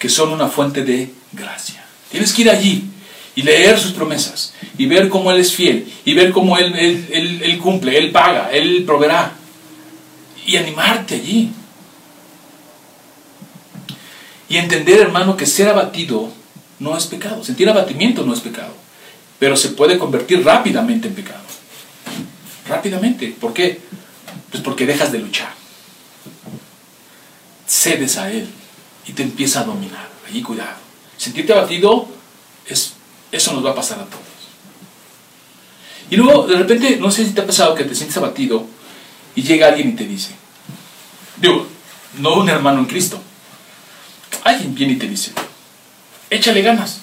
[0.00, 1.84] que son una fuente de gracia.
[2.10, 2.90] Tienes que ir allí
[3.36, 7.58] y leer sus promesas y ver cómo Él es fiel y ver cómo Él, él,
[7.60, 9.34] cumple, Él paga, Él proveerá
[10.44, 11.52] y animarte allí.
[14.50, 16.28] Y entender, hermano, que ser abatido
[16.80, 17.44] no es pecado.
[17.44, 18.74] Sentir abatimiento no es pecado.
[19.38, 21.44] Pero se puede convertir rápidamente en pecado.
[22.68, 23.28] Rápidamente.
[23.40, 23.80] ¿Por qué?
[24.50, 25.54] Pues porque dejas de luchar.
[27.64, 28.48] Cedes a Él
[29.06, 30.08] y te empieza a dominar.
[30.28, 30.76] Allí cuidado.
[31.16, 32.08] Sentirte abatido,
[32.66, 32.94] es,
[33.30, 34.24] eso nos va a pasar a todos.
[36.10, 38.66] Y luego, de repente, no sé si te ha pasado que te sientes abatido
[39.36, 40.32] y llega alguien y te dice,
[41.36, 41.68] digo,
[42.18, 43.22] no un hermano en Cristo,
[44.50, 45.32] alguien viene y te dice,
[46.30, 47.00] échale ganas.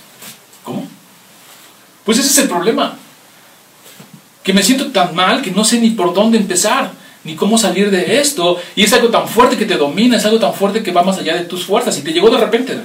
[0.64, 0.88] ¿Cómo?
[2.04, 2.98] Pues ese es el problema.
[4.44, 6.92] Que me siento tan mal que no sé ni por dónde empezar,
[7.24, 8.58] ni cómo salir de esto.
[8.76, 11.18] Y es algo tan fuerte que te domina, es algo tan fuerte que va más
[11.18, 12.80] allá de tus fuerzas y te llegó de repente.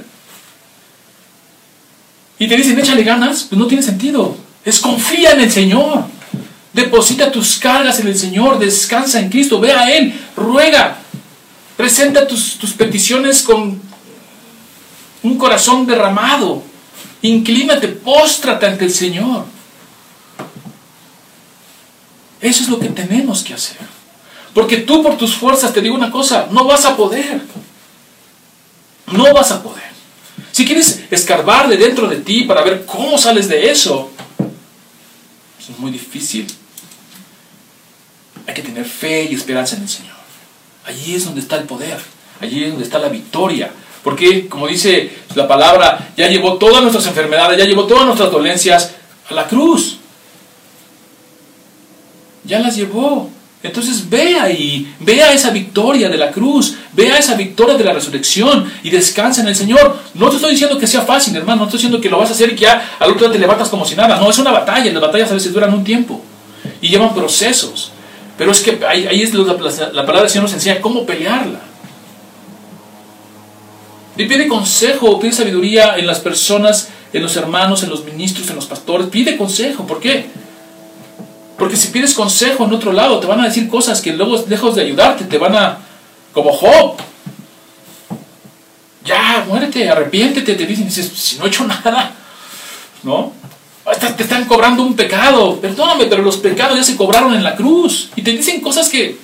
[2.38, 4.36] Y te dicen, échale ganas, pues no tiene sentido.
[4.64, 6.04] Es confía en el Señor.
[6.72, 10.96] Deposita tus cargas en el Señor, descansa en Cristo, ve a Él, ruega,
[11.76, 13.80] presenta tus, tus peticiones con
[15.22, 16.62] un corazón derramado.
[17.22, 19.44] Inclínate, póstrate ante el Señor.
[22.40, 23.78] Eso es lo que tenemos que hacer.
[24.52, 27.40] Porque tú por tus fuerzas, te digo una cosa, no vas a poder.
[29.06, 29.92] No vas a poder.
[30.50, 34.10] Si quieres escarbar de dentro de ti para ver cómo sales de eso,
[35.58, 36.46] es muy difícil.
[38.46, 40.16] Hay que tener fe y esperanza en el Señor.
[40.84, 41.98] Allí es donde está el poder.
[42.40, 43.70] Allí es donde está la victoria.
[44.02, 48.94] Porque, como dice la palabra, ya llevó todas nuestras enfermedades, ya llevó todas nuestras dolencias
[49.30, 49.98] a la cruz.
[52.44, 53.30] Ya las llevó.
[53.62, 58.70] Entonces ve ahí, vea esa victoria de la cruz, vea esa victoria de la resurrección
[58.82, 59.98] y descansa en el Señor.
[60.14, 62.32] No te estoy diciendo que sea fácil, hermano, no estoy diciendo que lo vas a
[62.32, 64.18] hacer y que ya al otro día te levantas como si nada.
[64.18, 66.20] No, es una batalla, las batallas a veces duran un tiempo
[66.80, 67.92] y llevan procesos.
[68.36, 69.56] Pero es que ahí, es la, la
[70.04, 71.60] palabra del Señor nos enseña cómo pelearla.
[74.16, 78.56] Y pide consejo, pide sabiduría en las personas, en los hermanos, en los ministros, en
[78.56, 79.06] los pastores.
[79.08, 79.86] Pide consejo.
[79.86, 80.26] ¿Por qué?
[81.58, 84.74] Porque si pides consejo en otro lado, te van a decir cosas que luego, lejos
[84.74, 85.78] de ayudarte, te van a.
[86.32, 86.96] como Job.
[89.04, 90.54] Ya, muérete, arrepiéntete.
[90.54, 92.12] Te dicen, dices, si no he hecho nada.
[93.02, 93.32] ¿No?
[94.16, 95.58] Te están cobrando un pecado.
[95.60, 98.10] Perdóname, pero los pecados ya se cobraron en la cruz.
[98.14, 99.18] Y te dicen cosas que.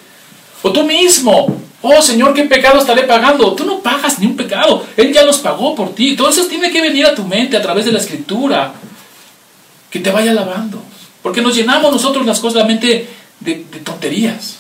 [0.63, 1.68] O tú mismo.
[1.81, 3.55] Oh Señor, ¿qué pecado estaré pagando?
[3.55, 4.85] Tú no pagas ni un pecado.
[4.97, 6.17] Él ya los pagó por ti.
[6.17, 8.73] Todo eso tiene que venir a tu mente a través de la escritura.
[9.91, 10.83] Que te vaya lavando.
[11.23, 13.09] Porque nos llenamos nosotros las cosas la mente
[13.41, 14.57] de, de tonterías.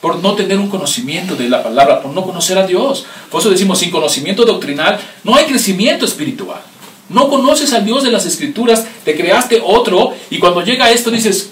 [0.00, 3.06] Por no tener un conocimiento de la palabra, por no conocer a Dios.
[3.30, 6.60] Por eso decimos, sin conocimiento doctrinal no hay crecimiento espiritual.
[7.08, 11.50] No conoces al Dios de las escrituras, te creaste otro y cuando llega esto dices,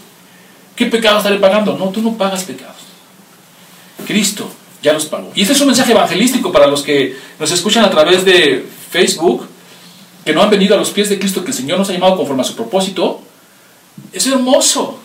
[0.77, 1.77] ¿qué pecado estaré pagando?
[1.77, 2.88] No, tú no pagas pecados.
[4.09, 4.51] Cristo
[4.83, 5.31] ya los pagó.
[5.35, 9.47] Y este es un mensaje evangelístico para los que nos escuchan a través de Facebook,
[10.25, 12.17] que no han venido a los pies de Cristo, que el Señor nos ha llamado
[12.17, 13.21] conforme a su propósito.
[14.11, 14.99] Es hermoso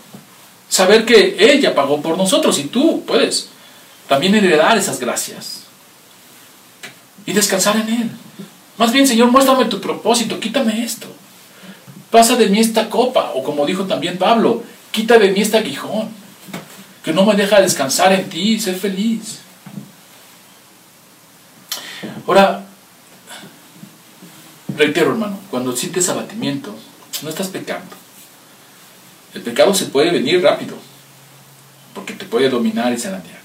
[0.69, 3.49] saber que Él ya pagó por nosotros y tú puedes
[4.07, 5.63] también heredar esas gracias
[7.25, 8.11] y descansar en Él.
[8.77, 11.07] Más bien, Señor, muéstrame tu propósito, quítame esto.
[12.09, 16.22] Pasa de mí esta copa, o como dijo también Pablo, quita de mí este aguijón
[17.03, 19.39] que no me deja descansar en ti y ser feliz.
[22.25, 22.65] Ahora,
[24.75, 26.75] reitero hermano, cuando sientes abatimiento,
[27.21, 27.95] no estás pecando.
[29.33, 30.77] El pecado se puede venir rápido,
[31.93, 33.41] porque te puede dominar y zarandear.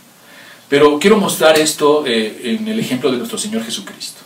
[0.68, 4.20] Pero quiero mostrar esto eh, en el ejemplo de nuestro Señor Jesucristo.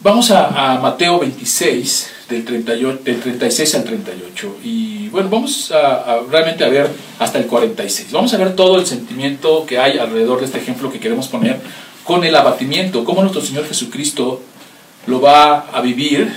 [0.00, 4.56] Vamos a, Mateo 26, del, 38, del 36 al 38.
[4.64, 8.12] Y bueno, vamos a, realmente a ver hasta el 46.
[8.12, 11.60] Vamos a ver todo el sentimiento que hay alrededor de este ejemplo que queremos poner
[12.04, 14.42] con el abatimiento, cómo nuestro Señor Jesucristo
[15.06, 16.32] lo va a vivir.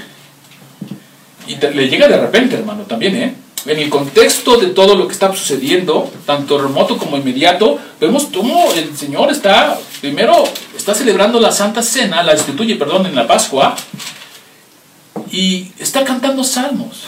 [1.47, 3.35] Y le llega de repente, hermano, también, ¿eh?
[3.65, 8.71] en el contexto de todo lo que está sucediendo, tanto remoto como inmediato, vemos cómo
[8.73, 10.43] el Señor está, primero,
[10.75, 13.75] está celebrando la Santa Cena, la instituye, perdón, en la Pascua,
[15.31, 17.03] y está cantando salmos.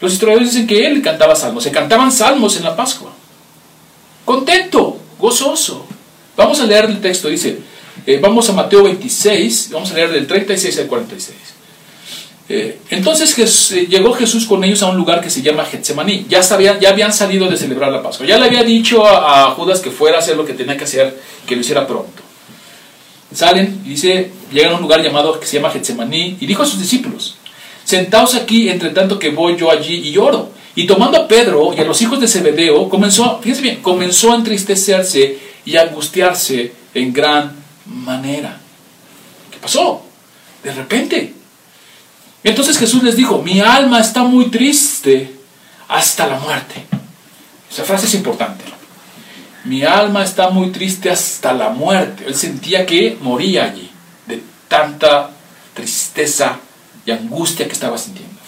[0.00, 3.12] Los historiadores dicen que él cantaba salmos, se cantaban salmos en la Pascua.
[4.24, 5.86] Contento, gozoso.
[6.36, 7.58] Vamos a leer el texto, dice,
[8.06, 11.36] eh, vamos a Mateo 26, vamos a leer del 36 al 46.
[12.52, 16.26] Eh, entonces eh, llegó Jesús con ellos a un lugar que se llama Getsemaní.
[16.28, 18.26] Ya, sabían, ya habían salido de celebrar la Pascua.
[18.26, 21.16] Ya le había dicho a, Judas que fuera a hacer lo que tenía que hacer,
[21.46, 22.22] que lo hiciera pronto.
[23.32, 26.66] Salen y dice, llegan a un lugar llamado que se llama Getsemaní y dijo a
[26.66, 27.36] sus discípulos,
[27.84, 30.50] sentaos aquí entre tanto que voy yo allí y lloro.
[30.76, 34.36] Y tomando a Pedro y a los hijos de Zebedeo, comenzó, fíjense bien, comenzó a
[34.36, 38.58] entristecerse y a angustiarse en gran manera.
[39.50, 40.02] ¿Qué pasó?
[40.62, 41.34] De repente
[42.42, 45.30] entonces Jesús les dijo, mi alma está muy triste
[45.88, 46.86] hasta la muerte.
[47.70, 48.64] Esa frase es importante.
[49.64, 52.24] Mi alma está muy triste hasta la muerte.
[52.26, 53.89] Él sentía que moría allí
[54.70, 55.30] tanta
[55.74, 56.60] tristeza
[57.04, 58.40] y angustia que estaba sintiendo.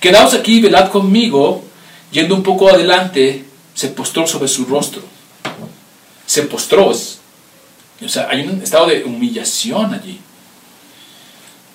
[0.00, 1.62] Quedaos aquí, velad conmigo.
[2.10, 5.02] Yendo un poco adelante, se postró sobre su rostro.
[6.26, 6.88] Se postró.
[6.88, 10.20] O sea, hay un estado de humillación allí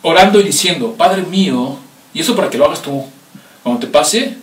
[0.02, 1.78] orando y diciendo, Padre mío,
[2.14, 3.06] y eso para que lo hagas tú,
[3.64, 4.36] cuando te pase,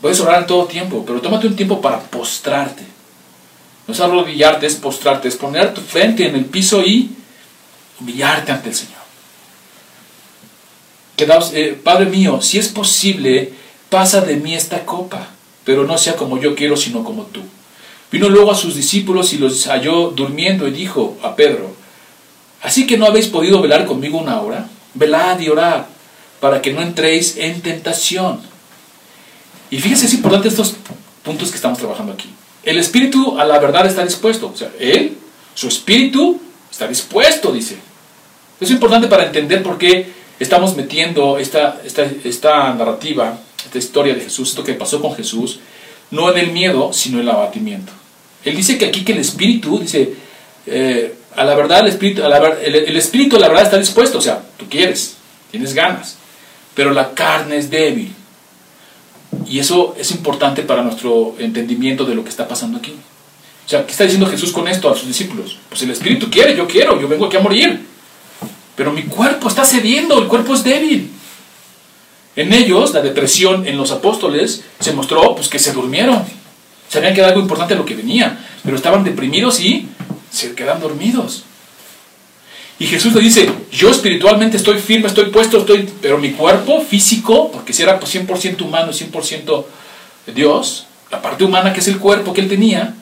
[0.00, 2.84] puedes orar en todo tiempo, pero tómate un tiempo para postrarte.
[3.86, 7.10] No es arrodillarte, es postrarte, es poner tu frente en el piso y
[8.00, 8.96] humillarte ante el Señor.
[11.16, 13.52] Quedaos, eh, Padre mío, si es posible,
[13.88, 15.28] pasa de mí esta copa,
[15.64, 17.40] pero no sea como yo quiero, sino como tú.
[18.12, 21.74] Vino luego a sus discípulos y los halló durmiendo y dijo a Pedro,
[22.62, 24.68] Así que no habéis podido velar conmigo una hora.
[24.94, 25.84] Velad y orad
[26.40, 28.40] para que no entréis en tentación.
[29.70, 30.74] Y fíjense, es importante estos
[31.22, 32.28] puntos que estamos trabajando aquí.
[32.64, 34.50] El espíritu a la verdad está dispuesto.
[34.52, 35.16] O sea, él,
[35.54, 36.40] su espíritu
[36.76, 37.76] está dispuesto, dice.
[38.60, 44.20] Es importante para entender por qué estamos metiendo esta, esta, esta narrativa, esta historia de
[44.20, 45.60] Jesús, esto que pasó con Jesús,
[46.10, 47.92] no en el miedo, sino en el abatimiento.
[48.44, 50.12] Él dice que aquí que el espíritu, dice,
[50.66, 54.18] eh, a la verdad el espíritu, a la, el, el, espíritu la verdad está dispuesto,
[54.18, 55.16] o sea, tú quieres,
[55.50, 56.16] tienes ganas,
[56.74, 58.12] pero la carne es débil.
[59.46, 62.94] Y eso es importante para nuestro entendimiento de lo que está pasando aquí.
[63.66, 65.58] O sea, ¿qué está diciendo Jesús con esto a sus discípulos?
[65.68, 67.84] Pues el espíritu quiere, yo quiero, yo vengo aquí a morir.
[68.76, 71.10] Pero mi cuerpo está cediendo, el cuerpo es débil.
[72.36, 76.22] En ellos, la depresión en los apóstoles se mostró pues, que se durmieron.
[76.88, 79.88] Sabían que era algo importante lo que venía, pero estaban deprimidos y
[80.30, 81.42] se quedan dormidos.
[82.78, 87.50] Y Jesús le dice, yo espiritualmente estoy firme, estoy puesto, estoy, pero mi cuerpo físico,
[87.50, 89.64] porque si era 100% humano y 100%
[90.34, 92.94] Dios, la parte humana que es el cuerpo que él tenía,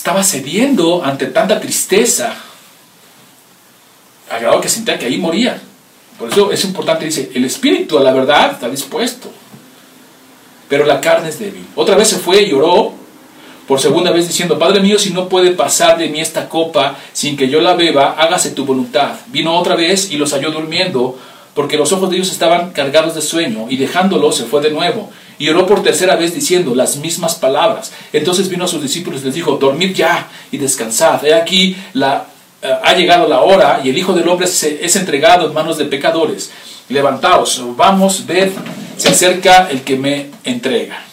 [0.00, 2.34] estaba cediendo ante tanta tristeza,
[4.30, 5.60] a grado que sentía que ahí moría.
[6.18, 9.30] Por eso es importante, dice, el espíritu a la verdad está dispuesto,
[10.70, 11.66] pero la carne es débil.
[11.74, 12.94] Otra vez se fue y oró
[13.68, 17.36] por segunda vez diciendo, Padre mío, si no puede pasar de mí esta copa sin
[17.36, 19.16] que yo la beba, hágase tu voluntad.
[19.26, 21.18] Vino otra vez y los halló durmiendo,
[21.52, 25.10] porque los ojos de ellos estaban cargados de sueño, y dejándolo se fue de nuevo.
[25.40, 27.90] Y oró por tercera vez diciendo las mismas palabras.
[28.12, 31.24] Entonces vino a sus discípulos y les dijo, dormid ya y descansad.
[31.24, 32.18] He aquí, eh,
[32.62, 36.52] ha llegado la hora y el Hijo del Hombre es entregado en manos de pecadores.
[36.88, 38.50] Levantaos, vamos, ved,
[38.96, 41.04] se acerca el que me entrega.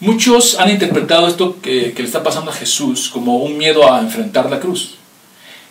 [0.00, 4.48] Muchos han interpretado esto que, le está pasando a Jesús como un miedo a enfrentar
[4.48, 4.94] la cruz.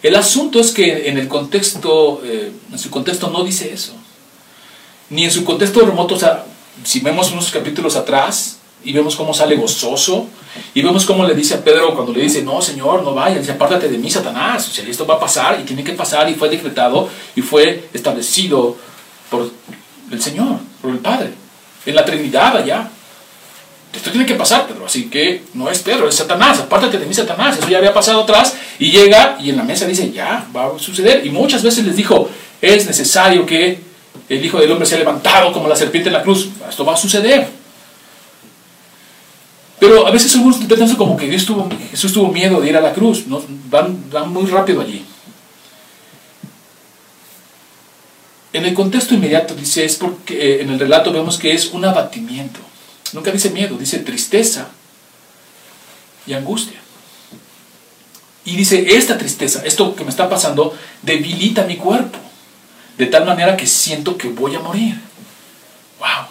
[0.03, 3.93] El asunto es que en el contexto, eh, en su contexto no dice eso.
[5.09, 6.45] Ni en su contexto remoto, o sea,
[6.83, 10.27] si vemos unos capítulos atrás y vemos cómo sale gozoso
[10.73, 13.53] y vemos cómo le dice a Pedro cuando le dice, no, Señor, no vayas, dice,
[13.53, 16.35] apártate de mí, Satanás, o sea, esto va a pasar y tiene que pasar y
[16.35, 18.77] fue decretado y fue establecido
[19.29, 19.49] por
[20.11, 21.31] el Señor, por el Padre,
[21.85, 22.89] en la Trinidad allá.
[23.93, 24.85] Esto tiene que pasar, Pedro.
[24.85, 26.59] Así que no es Pedro, es Satanás.
[26.59, 27.57] Apártate de mí, Satanás.
[27.57, 28.55] Eso ya había pasado atrás.
[28.77, 31.25] Y llega y en la mesa dice, ya, va a suceder.
[31.25, 32.29] Y muchas veces les dijo,
[32.61, 33.79] es necesario que
[34.29, 36.49] el Hijo del Hombre sea levantado como la serpiente en la cruz.
[36.69, 37.47] Esto va a suceder.
[39.79, 43.27] Pero a veces algunos interpretan como que Jesús tuvo miedo de ir a la cruz.
[43.27, 43.41] ¿no?
[43.69, 45.05] Van, van muy rápido allí.
[48.53, 51.85] En el contexto inmediato dice, es porque eh, en el relato vemos que es un
[51.85, 52.59] abatimiento.
[53.13, 54.69] Nunca dice miedo, dice tristeza
[56.25, 56.79] y angustia.
[58.45, 62.17] Y dice, esta tristeza, esto que me está pasando, debilita mi cuerpo.
[62.97, 64.99] De tal manera que siento que voy a morir.
[65.99, 66.27] ¡Wow!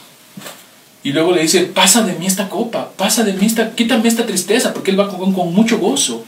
[1.02, 4.26] Y luego le dice, pasa de mí esta copa, pasa de mí esta, quítame esta
[4.26, 6.24] tristeza, porque él va con, mucho gozo.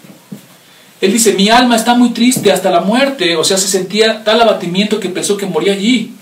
[1.00, 4.40] Él dice, mi alma está muy triste hasta la muerte, o sea, se sentía tal
[4.40, 6.12] abatimiento que pensó que moría allí.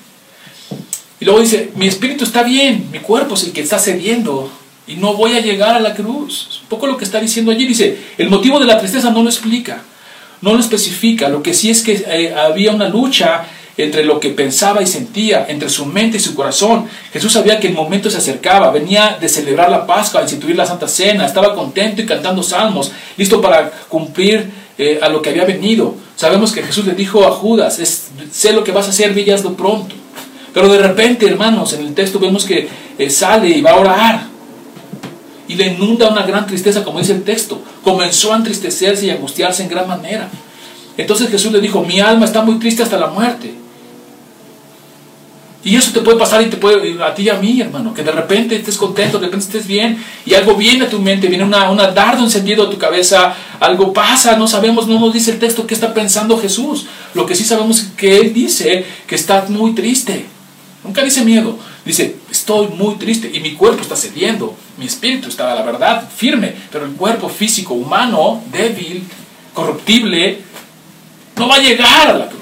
[1.20, 4.50] Y luego dice, mi espíritu está bien, mi cuerpo es el que está cediendo
[4.86, 6.60] y no voy a llegar a la cruz.
[6.62, 7.66] Un poco lo que está diciendo allí.
[7.66, 9.82] Dice, el motivo de la tristeza no lo explica,
[10.40, 11.28] no lo especifica.
[11.28, 13.44] Lo que sí es que eh, había una lucha
[13.76, 16.86] entre lo que pensaba y sentía, entre su mente y su corazón.
[17.12, 20.88] Jesús sabía que el momento se acercaba, venía de celebrar la Pascua, instituir la Santa
[20.88, 25.94] Cena, estaba contento y cantando salmos, listo para cumplir eh, a lo que había venido.
[26.16, 27.80] Sabemos que Jesús le dijo a Judas,
[28.32, 29.24] sé lo que vas a hacer, ve
[29.56, 29.94] pronto.
[30.54, 32.66] Pero de repente, hermanos, en el texto vemos que
[32.98, 34.26] eh, sale y va a orar.
[35.48, 37.60] Y le inunda una gran tristeza, como dice el texto.
[37.84, 40.30] Comenzó a entristecerse y angustiarse en gran manera.
[40.96, 43.65] Entonces Jesús le dijo, mi alma está muy triste hasta la muerte.
[45.66, 48.04] Y eso te puede pasar y te puede, a ti y a mí, hermano, que
[48.04, 51.42] de repente estés contento, de repente estés bien y algo viene a tu mente, viene
[51.42, 55.40] una, una dardo encendido a tu cabeza, algo pasa, no sabemos, no nos dice el
[55.40, 56.86] texto qué está pensando Jesús.
[57.14, 60.26] Lo que sí sabemos es que Él dice que está muy triste.
[60.84, 61.58] Nunca dice miedo.
[61.84, 64.56] Dice, estoy muy triste y mi cuerpo está cediendo.
[64.78, 66.54] Mi espíritu está, la verdad, firme.
[66.70, 69.02] Pero el cuerpo físico, humano, débil,
[69.52, 70.42] corruptible,
[71.34, 72.36] no va a llegar a la cruz.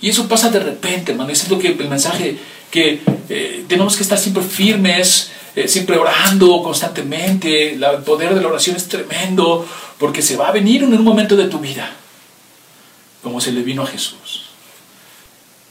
[0.00, 1.30] Y eso pasa de repente, hermano.
[1.30, 2.38] Es lo que el mensaje
[2.70, 7.74] que eh, tenemos que estar siempre firmes, eh, siempre orando constantemente.
[7.74, 9.66] el poder de la oración es tremendo
[9.98, 11.90] porque se va a venir en un momento de tu vida,
[13.22, 14.46] como se le vino a Jesús.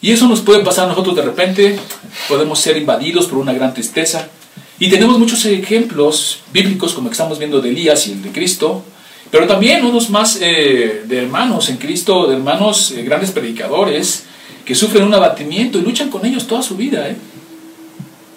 [0.01, 1.80] Y eso nos puede pasar a nosotros de repente,
[2.27, 4.30] podemos ser invadidos por una gran tristeza.
[4.77, 8.84] Y tenemos muchos ejemplos bíblicos, como estamos viendo de Elías y el de Cristo,
[9.32, 14.23] pero también unos más eh, de hermanos en Cristo, de hermanos eh, grandes predicadores,
[14.65, 17.07] que sufren un abatimiento y luchan con ellos toda su vida.
[17.07, 17.15] ¿eh?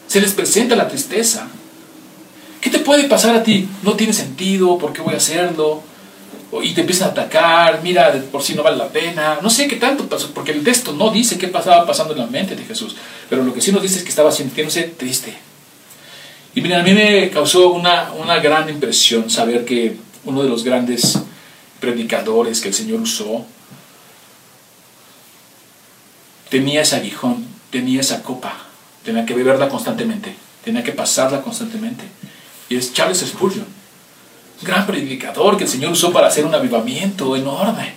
[0.07, 1.49] Se les presenta la tristeza.
[2.61, 3.69] ¿Qué te puede pasar a ti?
[3.83, 5.83] No tiene sentido, ¿por qué voy a hacerlo?
[6.63, 9.77] y te empiezan a atacar, mira, por si no vale la pena, no sé qué
[9.77, 12.95] tanto pasó, porque el texto no dice qué pasaba pasando en la mente de Jesús,
[13.31, 15.35] pero lo que sí nos dice es que estaba sintiéndose triste.
[16.55, 20.65] Y mira, a mí me causó una, una gran impresión saber que uno de los
[20.65, 21.19] grandes
[21.81, 23.45] predicadores que el Señor usó
[26.49, 28.55] tenía ese aguijón, tenía esa copa,
[29.05, 32.05] tenía que beberla constantemente, tenía que pasarla constantemente.
[32.69, 33.83] Y es Charles Spurgeon
[34.63, 37.95] gran predicador que el Señor usó para hacer un avivamiento enorme.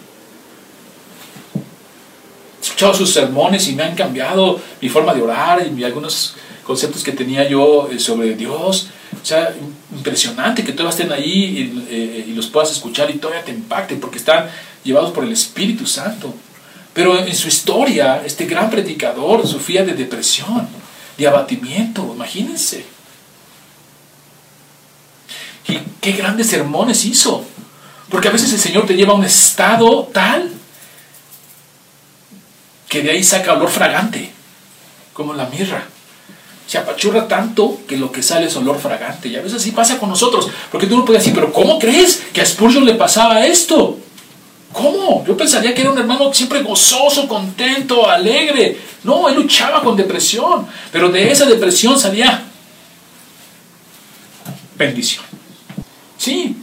[2.60, 7.04] He escuchado sus sermones y me han cambiado mi forma de orar y algunos conceptos
[7.04, 8.90] que tenía yo eh, sobre Dios.
[9.26, 9.56] O sea,
[9.92, 14.20] impresionante que todos estén ahí eh, y, los puedas escuchar y todavía te impacte porque
[14.20, 14.48] están
[14.84, 16.32] llevados por el Espíritu Santo.
[16.94, 20.68] Pero en su historia, este gran predicador sufría de depresión,
[21.18, 22.86] de abatimiento, imagínense.
[25.70, 27.44] Y qué grandes sermones hizo.
[28.10, 30.52] Porque a veces el Señor te lleva a un estado tal
[32.88, 34.32] que de ahí saca olor fragante,
[35.14, 35.95] como la mirra.
[36.68, 39.30] Se apachurra tanto que lo que sale es olor fragante.
[39.30, 40.48] Y a veces así pasa con nosotros.
[40.72, 44.00] Porque tú no puedes decir, pero ¿cómo crees que a Spurgeon le pasaba esto?
[44.74, 45.24] ¿Cómo?
[45.26, 48.78] Yo pensaría que era un hermano siempre gozoso, contento, alegre.
[49.04, 50.68] No, él luchaba con depresión.
[50.92, 52.44] Pero de esa depresión salía
[54.78, 55.24] bendición.
[56.18, 56.58] Sí.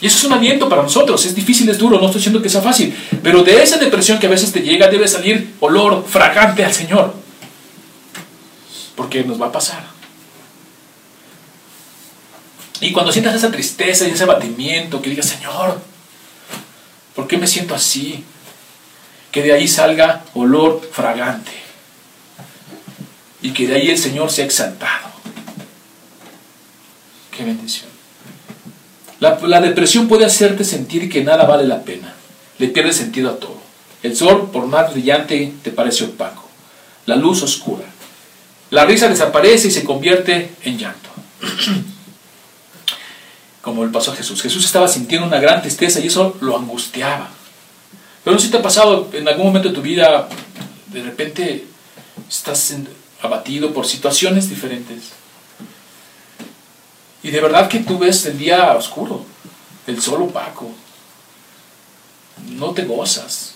[0.00, 1.24] Y eso es un aliento para nosotros.
[1.26, 2.96] Es difícil, es duro, no estoy diciendo que sea fácil.
[3.22, 7.19] Pero de esa depresión que a veces te llega debe salir olor fragante al Señor.
[9.00, 9.82] Porque nos va a pasar.
[12.82, 15.80] Y cuando sientas esa tristeza y ese abatimiento, que digas, Señor,
[17.14, 18.22] ¿por qué me siento así?
[19.32, 21.50] Que de ahí salga olor fragante.
[23.40, 25.08] Y que de ahí el Señor sea exaltado.
[27.34, 27.88] Qué bendición.
[29.18, 32.12] La, depresión puede hacerte sentir que nada vale la pena.
[32.58, 33.62] Le pierde sentido a todo.
[34.02, 36.50] El sol, por más brillante, te parece opaco.
[37.06, 37.86] La luz oscura.
[38.70, 41.10] La risa desaparece y se convierte en llanto.
[43.62, 44.40] Como el pasó a Jesús.
[44.42, 47.28] Jesús estaba sintiendo una gran tristeza y eso lo angustiaba.
[48.24, 50.28] Pero no sé si te ha pasado en algún momento de tu vida,
[50.86, 51.66] de repente
[52.28, 52.74] estás
[53.22, 55.20] abatido por situaciones diferentes
[57.22, 59.24] y de verdad que tú ves el día oscuro,
[59.86, 60.70] el sol opaco.
[62.48, 63.52] No te gozas.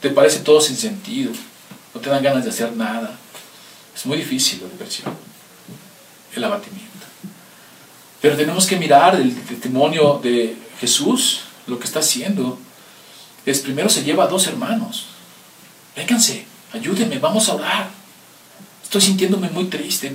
[0.00, 1.32] Te parece todo sin sentido.
[1.94, 3.18] No te dan ganas de hacer nada.
[4.00, 5.14] Es muy difícil la depresión,
[6.34, 6.88] el abatimiento.
[8.22, 12.58] Pero tenemos que mirar el testimonio de Jesús, lo que está haciendo.
[13.44, 15.08] es primero se lleva a dos hermanos.
[15.94, 17.90] Vénganse, ayúdenme, vamos a orar.
[18.82, 20.10] Estoy sintiéndome muy triste.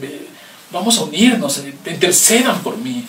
[0.71, 3.05] Vamos a unirnos, intercedan por mí.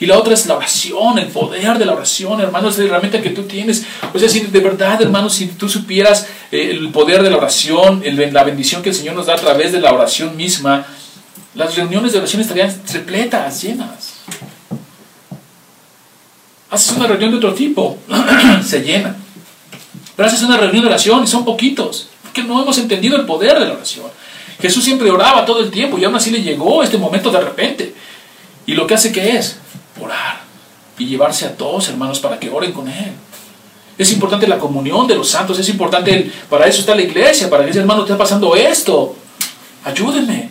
[0.00, 3.20] Y la otra es la oración, el poder de la oración, hermanos, es la herramienta
[3.20, 3.84] que tú tienes.
[4.14, 8.02] O sea, si de verdad, hermanos, si tú supieras eh, el poder de la oración,
[8.04, 10.86] la bendición que el Señor nos da a través de la oración misma,
[11.54, 14.14] las reuniones de oración estarían repletas, llenas.
[16.70, 17.98] Haces una reunión de otro tipo,
[18.64, 19.16] se llena.
[20.14, 23.58] Pero haces una reunión de oración y son poquitos, porque no hemos entendido el poder
[23.58, 24.06] de la oración.
[24.60, 27.94] Jesús siempre oraba todo el tiempo y aún así le llegó este momento de repente.
[28.66, 29.58] Y lo que hace que es
[30.98, 33.12] y llevarse a todos hermanos para que oren con Él.
[33.96, 37.64] Es importante la comunión de los santos, es importante, para eso está la iglesia, para
[37.64, 39.16] que ese hermano esté pasando esto.
[39.84, 40.50] Ayúdenme,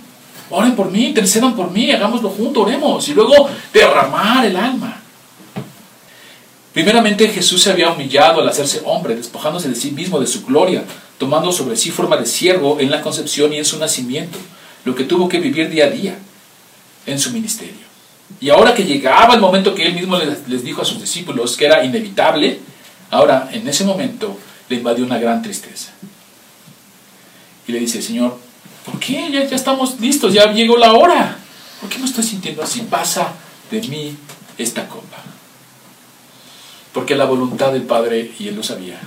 [0.50, 5.02] oren por mí, intercedan por mí, hagámoslo juntos, oremos y luego derramar el alma.
[6.74, 10.84] Primeramente Jesús se había humillado al hacerse hombre, despojándose de sí mismo, de su gloria,
[11.18, 14.38] tomando sobre sí forma de siervo en la concepción y en su nacimiento,
[14.86, 16.20] lo que tuvo que vivir día a día
[17.06, 17.87] en su ministerio.
[18.40, 21.66] Y ahora que llegaba el momento que él mismo les, dijo a sus discípulos que
[21.66, 22.60] era inevitable,
[23.10, 24.38] ahora en ese momento
[24.70, 25.92] le invadió una gran tristeza.
[27.68, 28.38] Y le dice, Señor,
[28.86, 29.30] ¿por qué?
[29.32, 31.38] Ya, ya estamos listos, ya llegó la hora.
[31.82, 32.82] ¿Por qué no estoy sintiendo así?
[32.82, 33.34] Pasa
[33.72, 34.16] de mí
[34.58, 35.18] esta copa.
[36.94, 39.00] Porque la voluntad del Padre, y él lo sabía.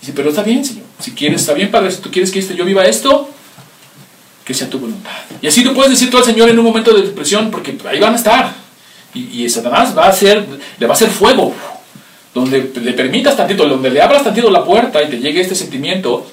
[0.00, 0.84] Dice, pero está bien, Señor.
[0.98, 3.33] Si quieres, está bien, Padre, si tú quieres que yo viva esto,
[4.44, 5.10] que sea tu voluntad.
[5.40, 7.98] Y así tú puedes decir todo al Señor en un momento de depresión, porque ahí
[7.98, 8.52] van a estar.
[9.14, 10.44] Y, y Satanás va a hacer,
[10.78, 11.54] le va a hacer fuego.
[12.34, 16.26] Donde le permitas tantito, donde le abras tantito la puerta y te llegue este sentimiento,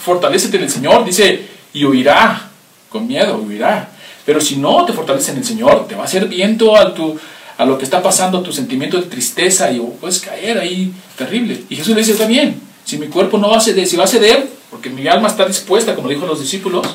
[0.00, 2.48] fortalecete en el Señor, dice, y huirá,
[2.88, 3.90] con miedo, huirá.
[4.24, 7.18] Pero si no te fortalece en el Señor, te va a hacer viento a, tu,
[7.58, 11.64] a lo que está pasando, tu sentimiento de tristeza, y puedes caer ahí terrible.
[11.68, 14.04] Y Jesús le dice, está bien, si mi cuerpo no va a ceder, si va
[14.04, 16.86] a ceder, porque mi alma está dispuesta, como dijo los discípulos,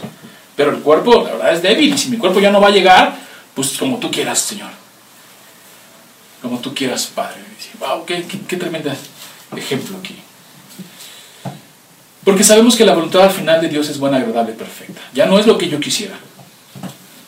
[0.58, 1.93] pero el cuerpo, la verdad, es débil.
[1.93, 3.16] Y si mi cuerpo ya no va a llegar,
[3.53, 4.72] pues como tú quieras, Señor.
[6.41, 7.38] Como tú quieras, Padre.
[7.80, 8.91] Wow, qué, qué, tremendo
[9.55, 10.16] ejemplo aquí.
[12.24, 14.99] Porque sabemos que la voluntad al final de Dios es buena, agradable, perfecta.
[15.14, 16.16] Ya no es lo que yo quisiera.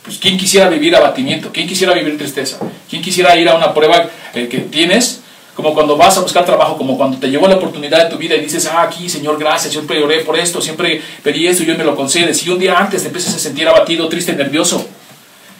[0.03, 1.51] Pues ¿quién quisiera vivir abatimiento?
[1.53, 2.57] ¿Quién quisiera vivir tristeza?
[2.89, 5.21] ¿Quién quisiera ir a una prueba eh, que tienes
[5.60, 8.34] como cuando vas a buscar trabajo, como cuando te llegó la oportunidad de tu vida
[8.34, 11.78] y dices, ah, aquí, Señor, gracias, siempre oré por esto, siempre pedí esto y Dios
[11.78, 12.34] me lo concede.
[12.34, 14.88] Si un día antes te empiezas a sentir abatido, triste, nervioso,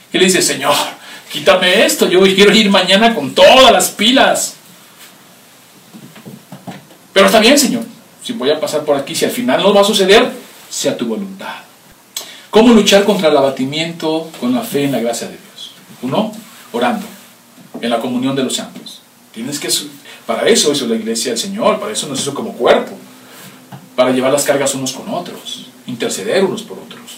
[0.10, 0.74] ¿qué le dices, Señor,
[1.30, 4.56] quítame esto, yo quiero ir mañana con todas las pilas?
[7.12, 7.84] Pero está bien, Señor,
[8.24, 10.32] si voy a pasar por aquí, si al final no va a suceder,
[10.70, 11.56] sea tu voluntad.
[12.50, 15.72] ¿Cómo luchar contra el abatimiento con la fe en la gracia de Dios?
[16.04, 16.32] Uno,
[16.72, 17.06] orando,
[17.82, 18.89] en la comunión de los santos.
[19.34, 19.70] Tienes que,
[20.26, 22.98] para eso hizo la iglesia del Señor, para eso nos hizo como cuerpo,
[23.96, 27.18] para llevar las cargas unos con otros, interceder unos por otros,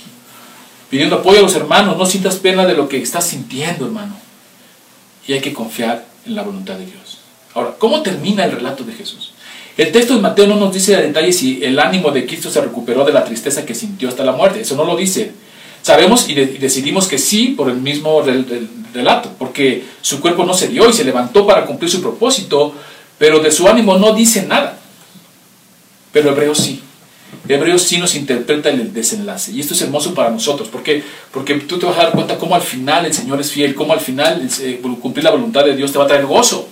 [0.90, 4.16] pidiendo apoyo a los hermanos, no sientas pena de lo que estás sintiendo, hermano.
[5.28, 7.20] Y hay que confiar en la voluntad de Dios.
[7.54, 9.34] Ahora, ¿cómo termina el relato de Jesús?
[9.78, 12.62] El texto de Mateo no nos dice a detalle si el ánimo de Cristo se
[12.62, 15.32] recuperó de la tristeza que sintió hasta la muerte, eso no lo dice.
[15.82, 18.24] Sabemos y, decidimos que sí por el mismo
[18.94, 22.74] relato, porque su cuerpo no se dio y se levantó para cumplir su propósito,
[23.18, 24.78] pero de su ánimo no dice nada.
[26.12, 26.82] Pero Hebreos sí.
[27.48, 29.52] Hebreos sí nos interpreta el desenlace.
[29.52, 32.56] Y esto es hermoso para nosotros, porque, porque tú te vas a dar cuenta cómo
[32.56, 34.48] al final el Señor es fiel, cómo al final
[35.02, 36.68] cumplir la voluntad de Dios te va a traer gozo.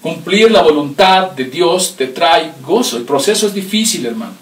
[0.00, 2.96] Cumplir la voluntad de Dios te trae gozo.
[2.96, 4.32] El proceso es difícil, hermano,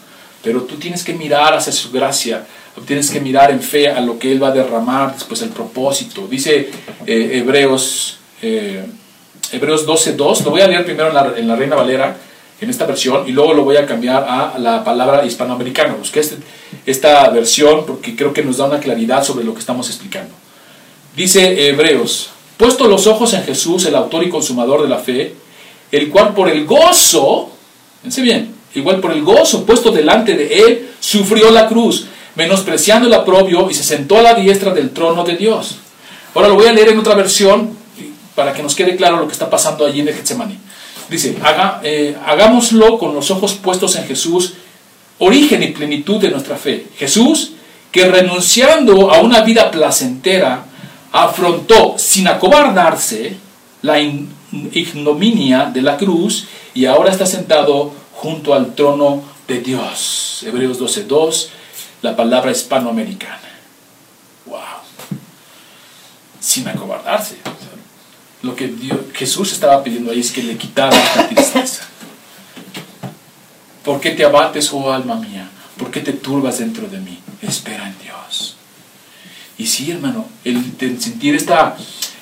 [0.43, 2.47] pero tú tienes que mirar hacia su gracia,
[2.86, 6.26] Tienes que mirar en fe a lo que Él va a derramar después el propósito.
[6.28, 6.70] Dice
[7.07, 8.84] eh, Hebreos, eh,
[9.53, 12.16] Hebreos 12.2, lo voy a leer primero en la, Reina Valera,
[12.61, 15.95] en esta versión, y luego lo voy a cambiar a la palabra hispanoamericana.
[15.95, 16.36] Busqué este,
[16.86, 20.34] esta versión porque creo que nos da una claridad sobre lo que estamos explicando.
[21.16, 25.34] Dice Hebreos, puesto los ojos en Jesús, el autor y consumador de la fe,
[25.91, 27.51] el cual por el gozo,
[28.03, 33.14] fíjense bien, igual por el gozo puesto delante de él, sufrió la cruz, menospreciando el
[33.14, 35.77] aprobio y se sentó a la diestra del trono de Dios.
[36.35, 37.77] Ahora lo voy a leer en otra versión
[38.35, 40.59] para que nos quede claro lo que está pasando allí en el Getsemaní.
[41.11, 44.55] Dice, Haga, eh, hagámoslo con los ojos puestos en Jesús,
[45.19, 46.87] origen y plenitud de nuestra fe.
[46.97, 47.53] Jesús,
[47.91, 50.64] que renunciando a una vida placentera,
[51.11, 53.37] afrontó sin acobardarse
[53.83, 60.43] la ignominia de la cruz y ahora está sentado junto al trono de Dios.
[60.45, 61.49] Hebreos 12.2
[62.03, 63.49] la palabra hispanoamericana.
[64.47, 64.59] ¡Wow!
[66.41, 67.37] Sin acobardarse.
[68.43, 68.73] lo que
[69.14, 71.85] Jesús estaba pidiendo ahí es que le quitara esta tristeza.
[73.85, 75.49] ¿Por qué te abates, oh alma mía?
[75.77, 77.19] ¿Por qué te turbas dentro de mí?
[77.43, 78.57] Espera en Dios.
[79.59, 81.77] Y sí, hermano, el, sentir esta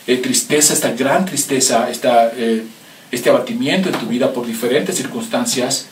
[0.06, 2.66] eh, tristeza, esta gran tristeza, esta, eh,
[3.10, 5.86] este abatimiento en tu vida por diferentes circunstancias,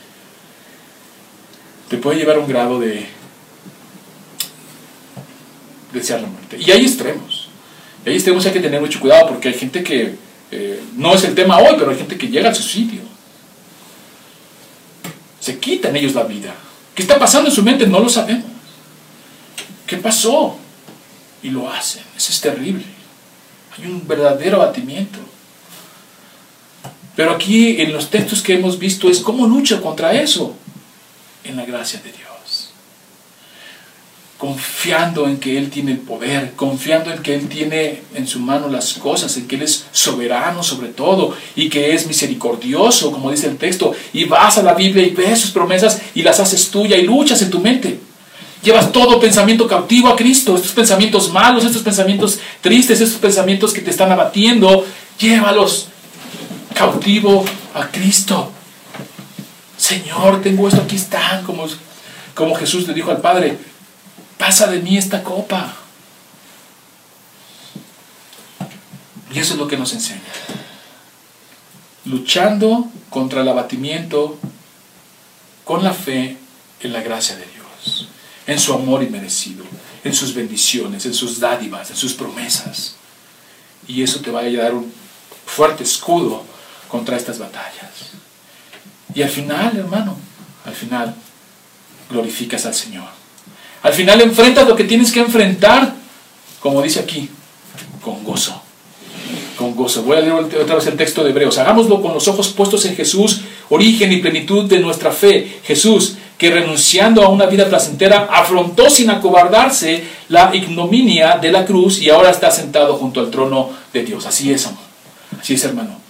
[1.89, 3.07] te puede llevar a un grado de
[5.93, 6.57] desear la muerte.
[6.59, 7.49] Y hay extremos.
[8.05, 10.15] Y hay extremos hay que tener mucho cuidado porque hay gente que,
[10.51, 13.01] eh, no es el tema hoy, pero hay gente que llega al suicidio.
[15.39, 16.53] Se quitan ellos la vida.
[16.93, 17.87] ¿Qué está pasando en su mente?
[17.87, 18.45] No lo sabemos.
[19.85, 20.57] ¿Qué pasó?
[21.45, 22.03] y lo hacen.
[22.17, 22.83] Eso es terrible.
[23.77, 25.19] Hay un verdadero abatimiento.
[27.15, 30.55] Pero aquí en los textos que hemos visto es cómo lucha contra eso
[31.43, 32.71] en la gracia de Dios.
[34.37, 38.67] Confiando en que Él tiene el poder, confiando en que Él tiene en su mano
[38.67, 43.47] las cosas, en que Él es soberano sobre todo y que es misericordioso, como dice
[43.47, 46.97] el texto, y vas a la Biblia y ves sus promesas y las haces tuya
[46.97, 47.97] y luchas en tu mente.
[48.61, 50.55] Llevas todo pensamiento cautivo a Cristo.
[50.55, 54.83] Estos pensamientos malos, estos pensamientos tristes, estos pensamientos que te están abatiendo,
[55.19, 55.89] llévalos
[56.75, 58.51] cautivo a Cristo.
[59.77, 61.65] Señor, tengo esto, aquí están, como,
[62.35, 63.57] como Jesús le dijo al Padre,
[64.37, 65.73] pasa de mí esta copa.
[69.33, 70.21] Y eso es lo que nos enseña.
[72.05, 74.37] Luchando contra el abatimiento
[75.63, 76.37] con la fe
[76.81, 77.55] en la gracia de Dios
[78.47, 79.63] en su amor inmerecido,
[80.03, 82.95] en sus bendiciones, en sus dádivas, en sus promesas.
[83.87, 84.91] Y eso te va a dar un
[85.45, 86.43] fuerte escudo
[86.95, 87.91] contra estas batallas.
[89.13, 90.15] Y al final, hermano,
[90.65, 91.13] al final
[92.09, 93.09] glorificas al Señor.
[93.83, 95.93] Al final enfrentas lo que tienes que enfrentar,
[96.61, 97.29] como dice aquí,
[98.01, 98.61] con gozo.
[99.57, 100.03] Con gozo.
[100.03, 101.57] Voy a leer otra vez el texto de Hebreos.
[101.57, 105.59] Hagámoslo con los ojos puestos en Jesús, origen y plenitud de nuestra fe.
[105.65, 111.99] Jesús, que renunciando a una vida placentera afrontó sin acobardarse la ignominia de la cruz
[111.99, 114.25] y ahora está sentado junto al trono de Dios.
[114.25, 114.85] Así es, amor.
[115.41, 116.04] Así es, hermano.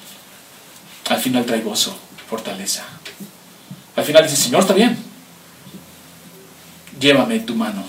[1.10, 1.96] Al final trae gozo,
[2.30, 2.84] fortaleza.
[3.96, 4.98] Al final dice, Señor, está bien.
[7.00, 7.84] Llévame tu mano.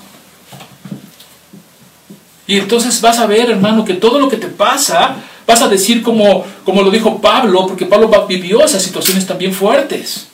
[2.47, 6.03] Y entonces vas a ver, hermano, que todo lo que te pasa, vas a decir
[6.03, 10.29] como, como lo dijo Pablo, porque Pablo vivió esas situaciones también fuertes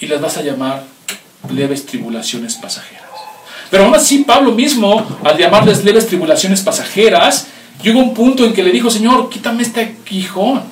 [0.00, 0.84] y las vas a llamar
[1.52, 3.02] leves tribulaciones pasajeras.
[3.70, 7.46] Pero aún así, Pablo mismo, al llamarles leves tribulaciones pasajeras,
[7.82, 10.62] llegó un punto en que le dijo, Señor, quítame este quijón.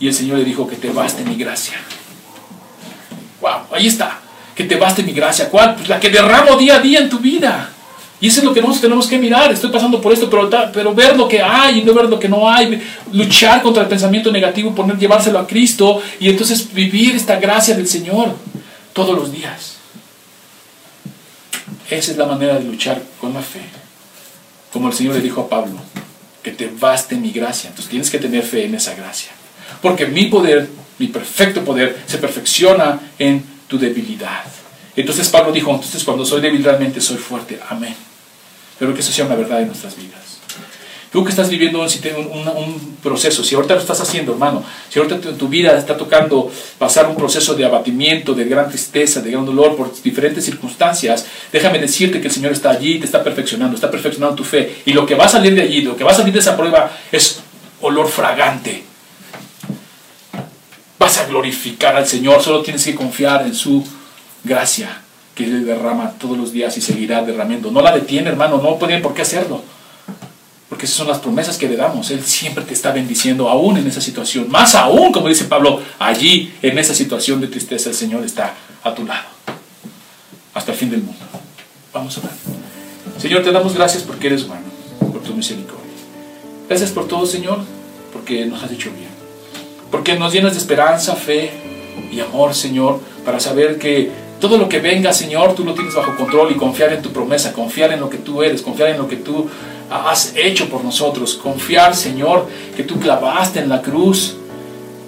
[0.00, 1.78] Y el Señor le dijo, que te baste mi gracia.
[3.40, 4.20] Wow, ahí está.
[4.54, 5.48] Que te baste mi gracia.
[5.48, 5.76] ¿Cuál?
[5.76, 7.70] Pues la que derramo día a día en tu vida.
[8.20, 9.52] Y eso es lo que nosotros tenemos que mirar.
[9.52, 12.28] Estoy pasando por esto, pero, pero ver lo que hay y no ver lo que
[12.28, 12.82] no hay.
[13.12, 17.86] Luchar contra el pensamiento negativo, poner, llevárselo a Cristo y entonces vivir esta gracia del
[17.86, 18.34] Señor
[18.92, 19.76] todos los días.
[21.88, 23.62] Esa es la manera de luchar con la fe.
[24.72, 25.78] Como el Señor le dijo a Pablo,
[26.42, 27.68] que te baste mi gracia.
[27.68, 29.30] Entonces tienes que tener fe en esa gracia.
[29.80, 34.44] Porque mi poder, mi perfecto poder, se perfecciona en tu debilidad.
[34.96, 37.58] Entonces Pablo dijo, entonces cuando soy débil realmente soy fuerte.
[37.68, 37.94] Amén.
[38.78, 40.38] Pero que eso sea una verdad en nuestras vidas.
[41.10, 45.38] Tú que estás viviendo un, proceso, si ahorita lo estás haciendo, hermano, si ahorita en
[45.38, 49.74] tu vida está tocando pasar un proceso de abatimiento, de gran tristeza, de gran dolor
[49.76, 54.36] por diferentes circunstancias, déjame decirte que el Señor está allí, te está perfeccionando, está perfeccionando
[54.36, 54.82] tu fe.
[54.84, 56.56] Y lo que va a salir de allí, lo que va a salir de esa
[56.56, 57.40] prueba es
[57.80, 58.87] olor fragante.
[60.98, 63.84] Vas a glorificar al Señor, solo tienes que confiar en su
[64.44, 65.02] gracia
[65.34, 67.70] que Él derrama todos los días y seguirá derramando.
[67.70, 69.62] No la detiene, hermano, no tiene por qué hacerlo.
[70.68, 72.10] Porque esas son las promesas que le damos.
[72.10, 74.50] Él siempre te está bendiciendo, aún en esa situación.
[74.50, 78.94] Más aún, como dice Pablo, allí, en esa situación de tristeza, el Señor está a
[78.94, 79.28] tu lado.
[80.54, 81.24] Hasta el fin del mundo.
[81.94, 82.32] Vamos a orar.
[83.18, 84.64] Señor, te damos gracias porque eres bueno,
[84.98, 85.78] por tu misericordia.
[86.68, 87.60] Gracias por todo, Señor,
[88.12, 89.07] porque nos has hecho bien.
[89.90, 91.50] Porque nos llenas de esperanza, fe
[92.10, 94.10] y amor, Señor, para saber que
[94.40, 97.52] todo lo que venga, Señor, tú lo tienes bajo control y confiar en tu promesa,
[97.52, 99.48] confiar en lo que tú eres, confiar en lo que tú
[99.90, 104.36] has hecho por nosotros, confiar, Señor, que tú clavaste en la cruz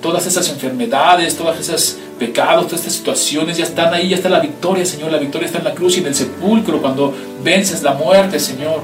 [0.01, 4.41] todas esas enfermedades, todos esos pecados, todas estas situaciones ya están ahí, ya está la
[4.41, 7.14] victoria, Señor, la victoria está en la cruz y en el sepulcro cuando
[7.45, 8.81] vences la muerte, Señor.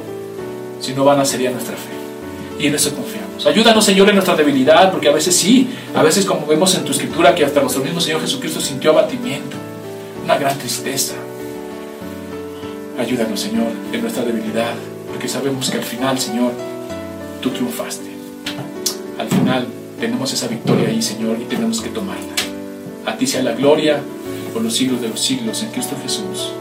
[0.81, 2.63] Si no van a sería nuestra fe.
[2.63, 2.95] Y en eso
[3.37, 3.47] confiamos.
[3.47, 6.93] Ayúdanos, Señor, en nuestra debilidad, porque a veces sí, a veces como vemos en tu
[6.93, 9.57] escritura que hasta nuestro mismo Señor Jesucristo sintió abatimiento
[10.25, 11.15] una gran tristeza.
[12.99, 14.75] Ayúdanos, Señor, en nuestra debilidad,
[15.09, 16.53] porque sabemos que al final, Señor,
[17.41, 18.11] tú triunfaste.
[19.19, 19.67] al final
[20.01, 22.35] tenemos esa victoria ahí, Señor, y tenemos que tomarla.
[23.05, 24.01] A ti sea la gloria
[24.53, 26.53] por los siglos de los siglos en Cristo Jesús.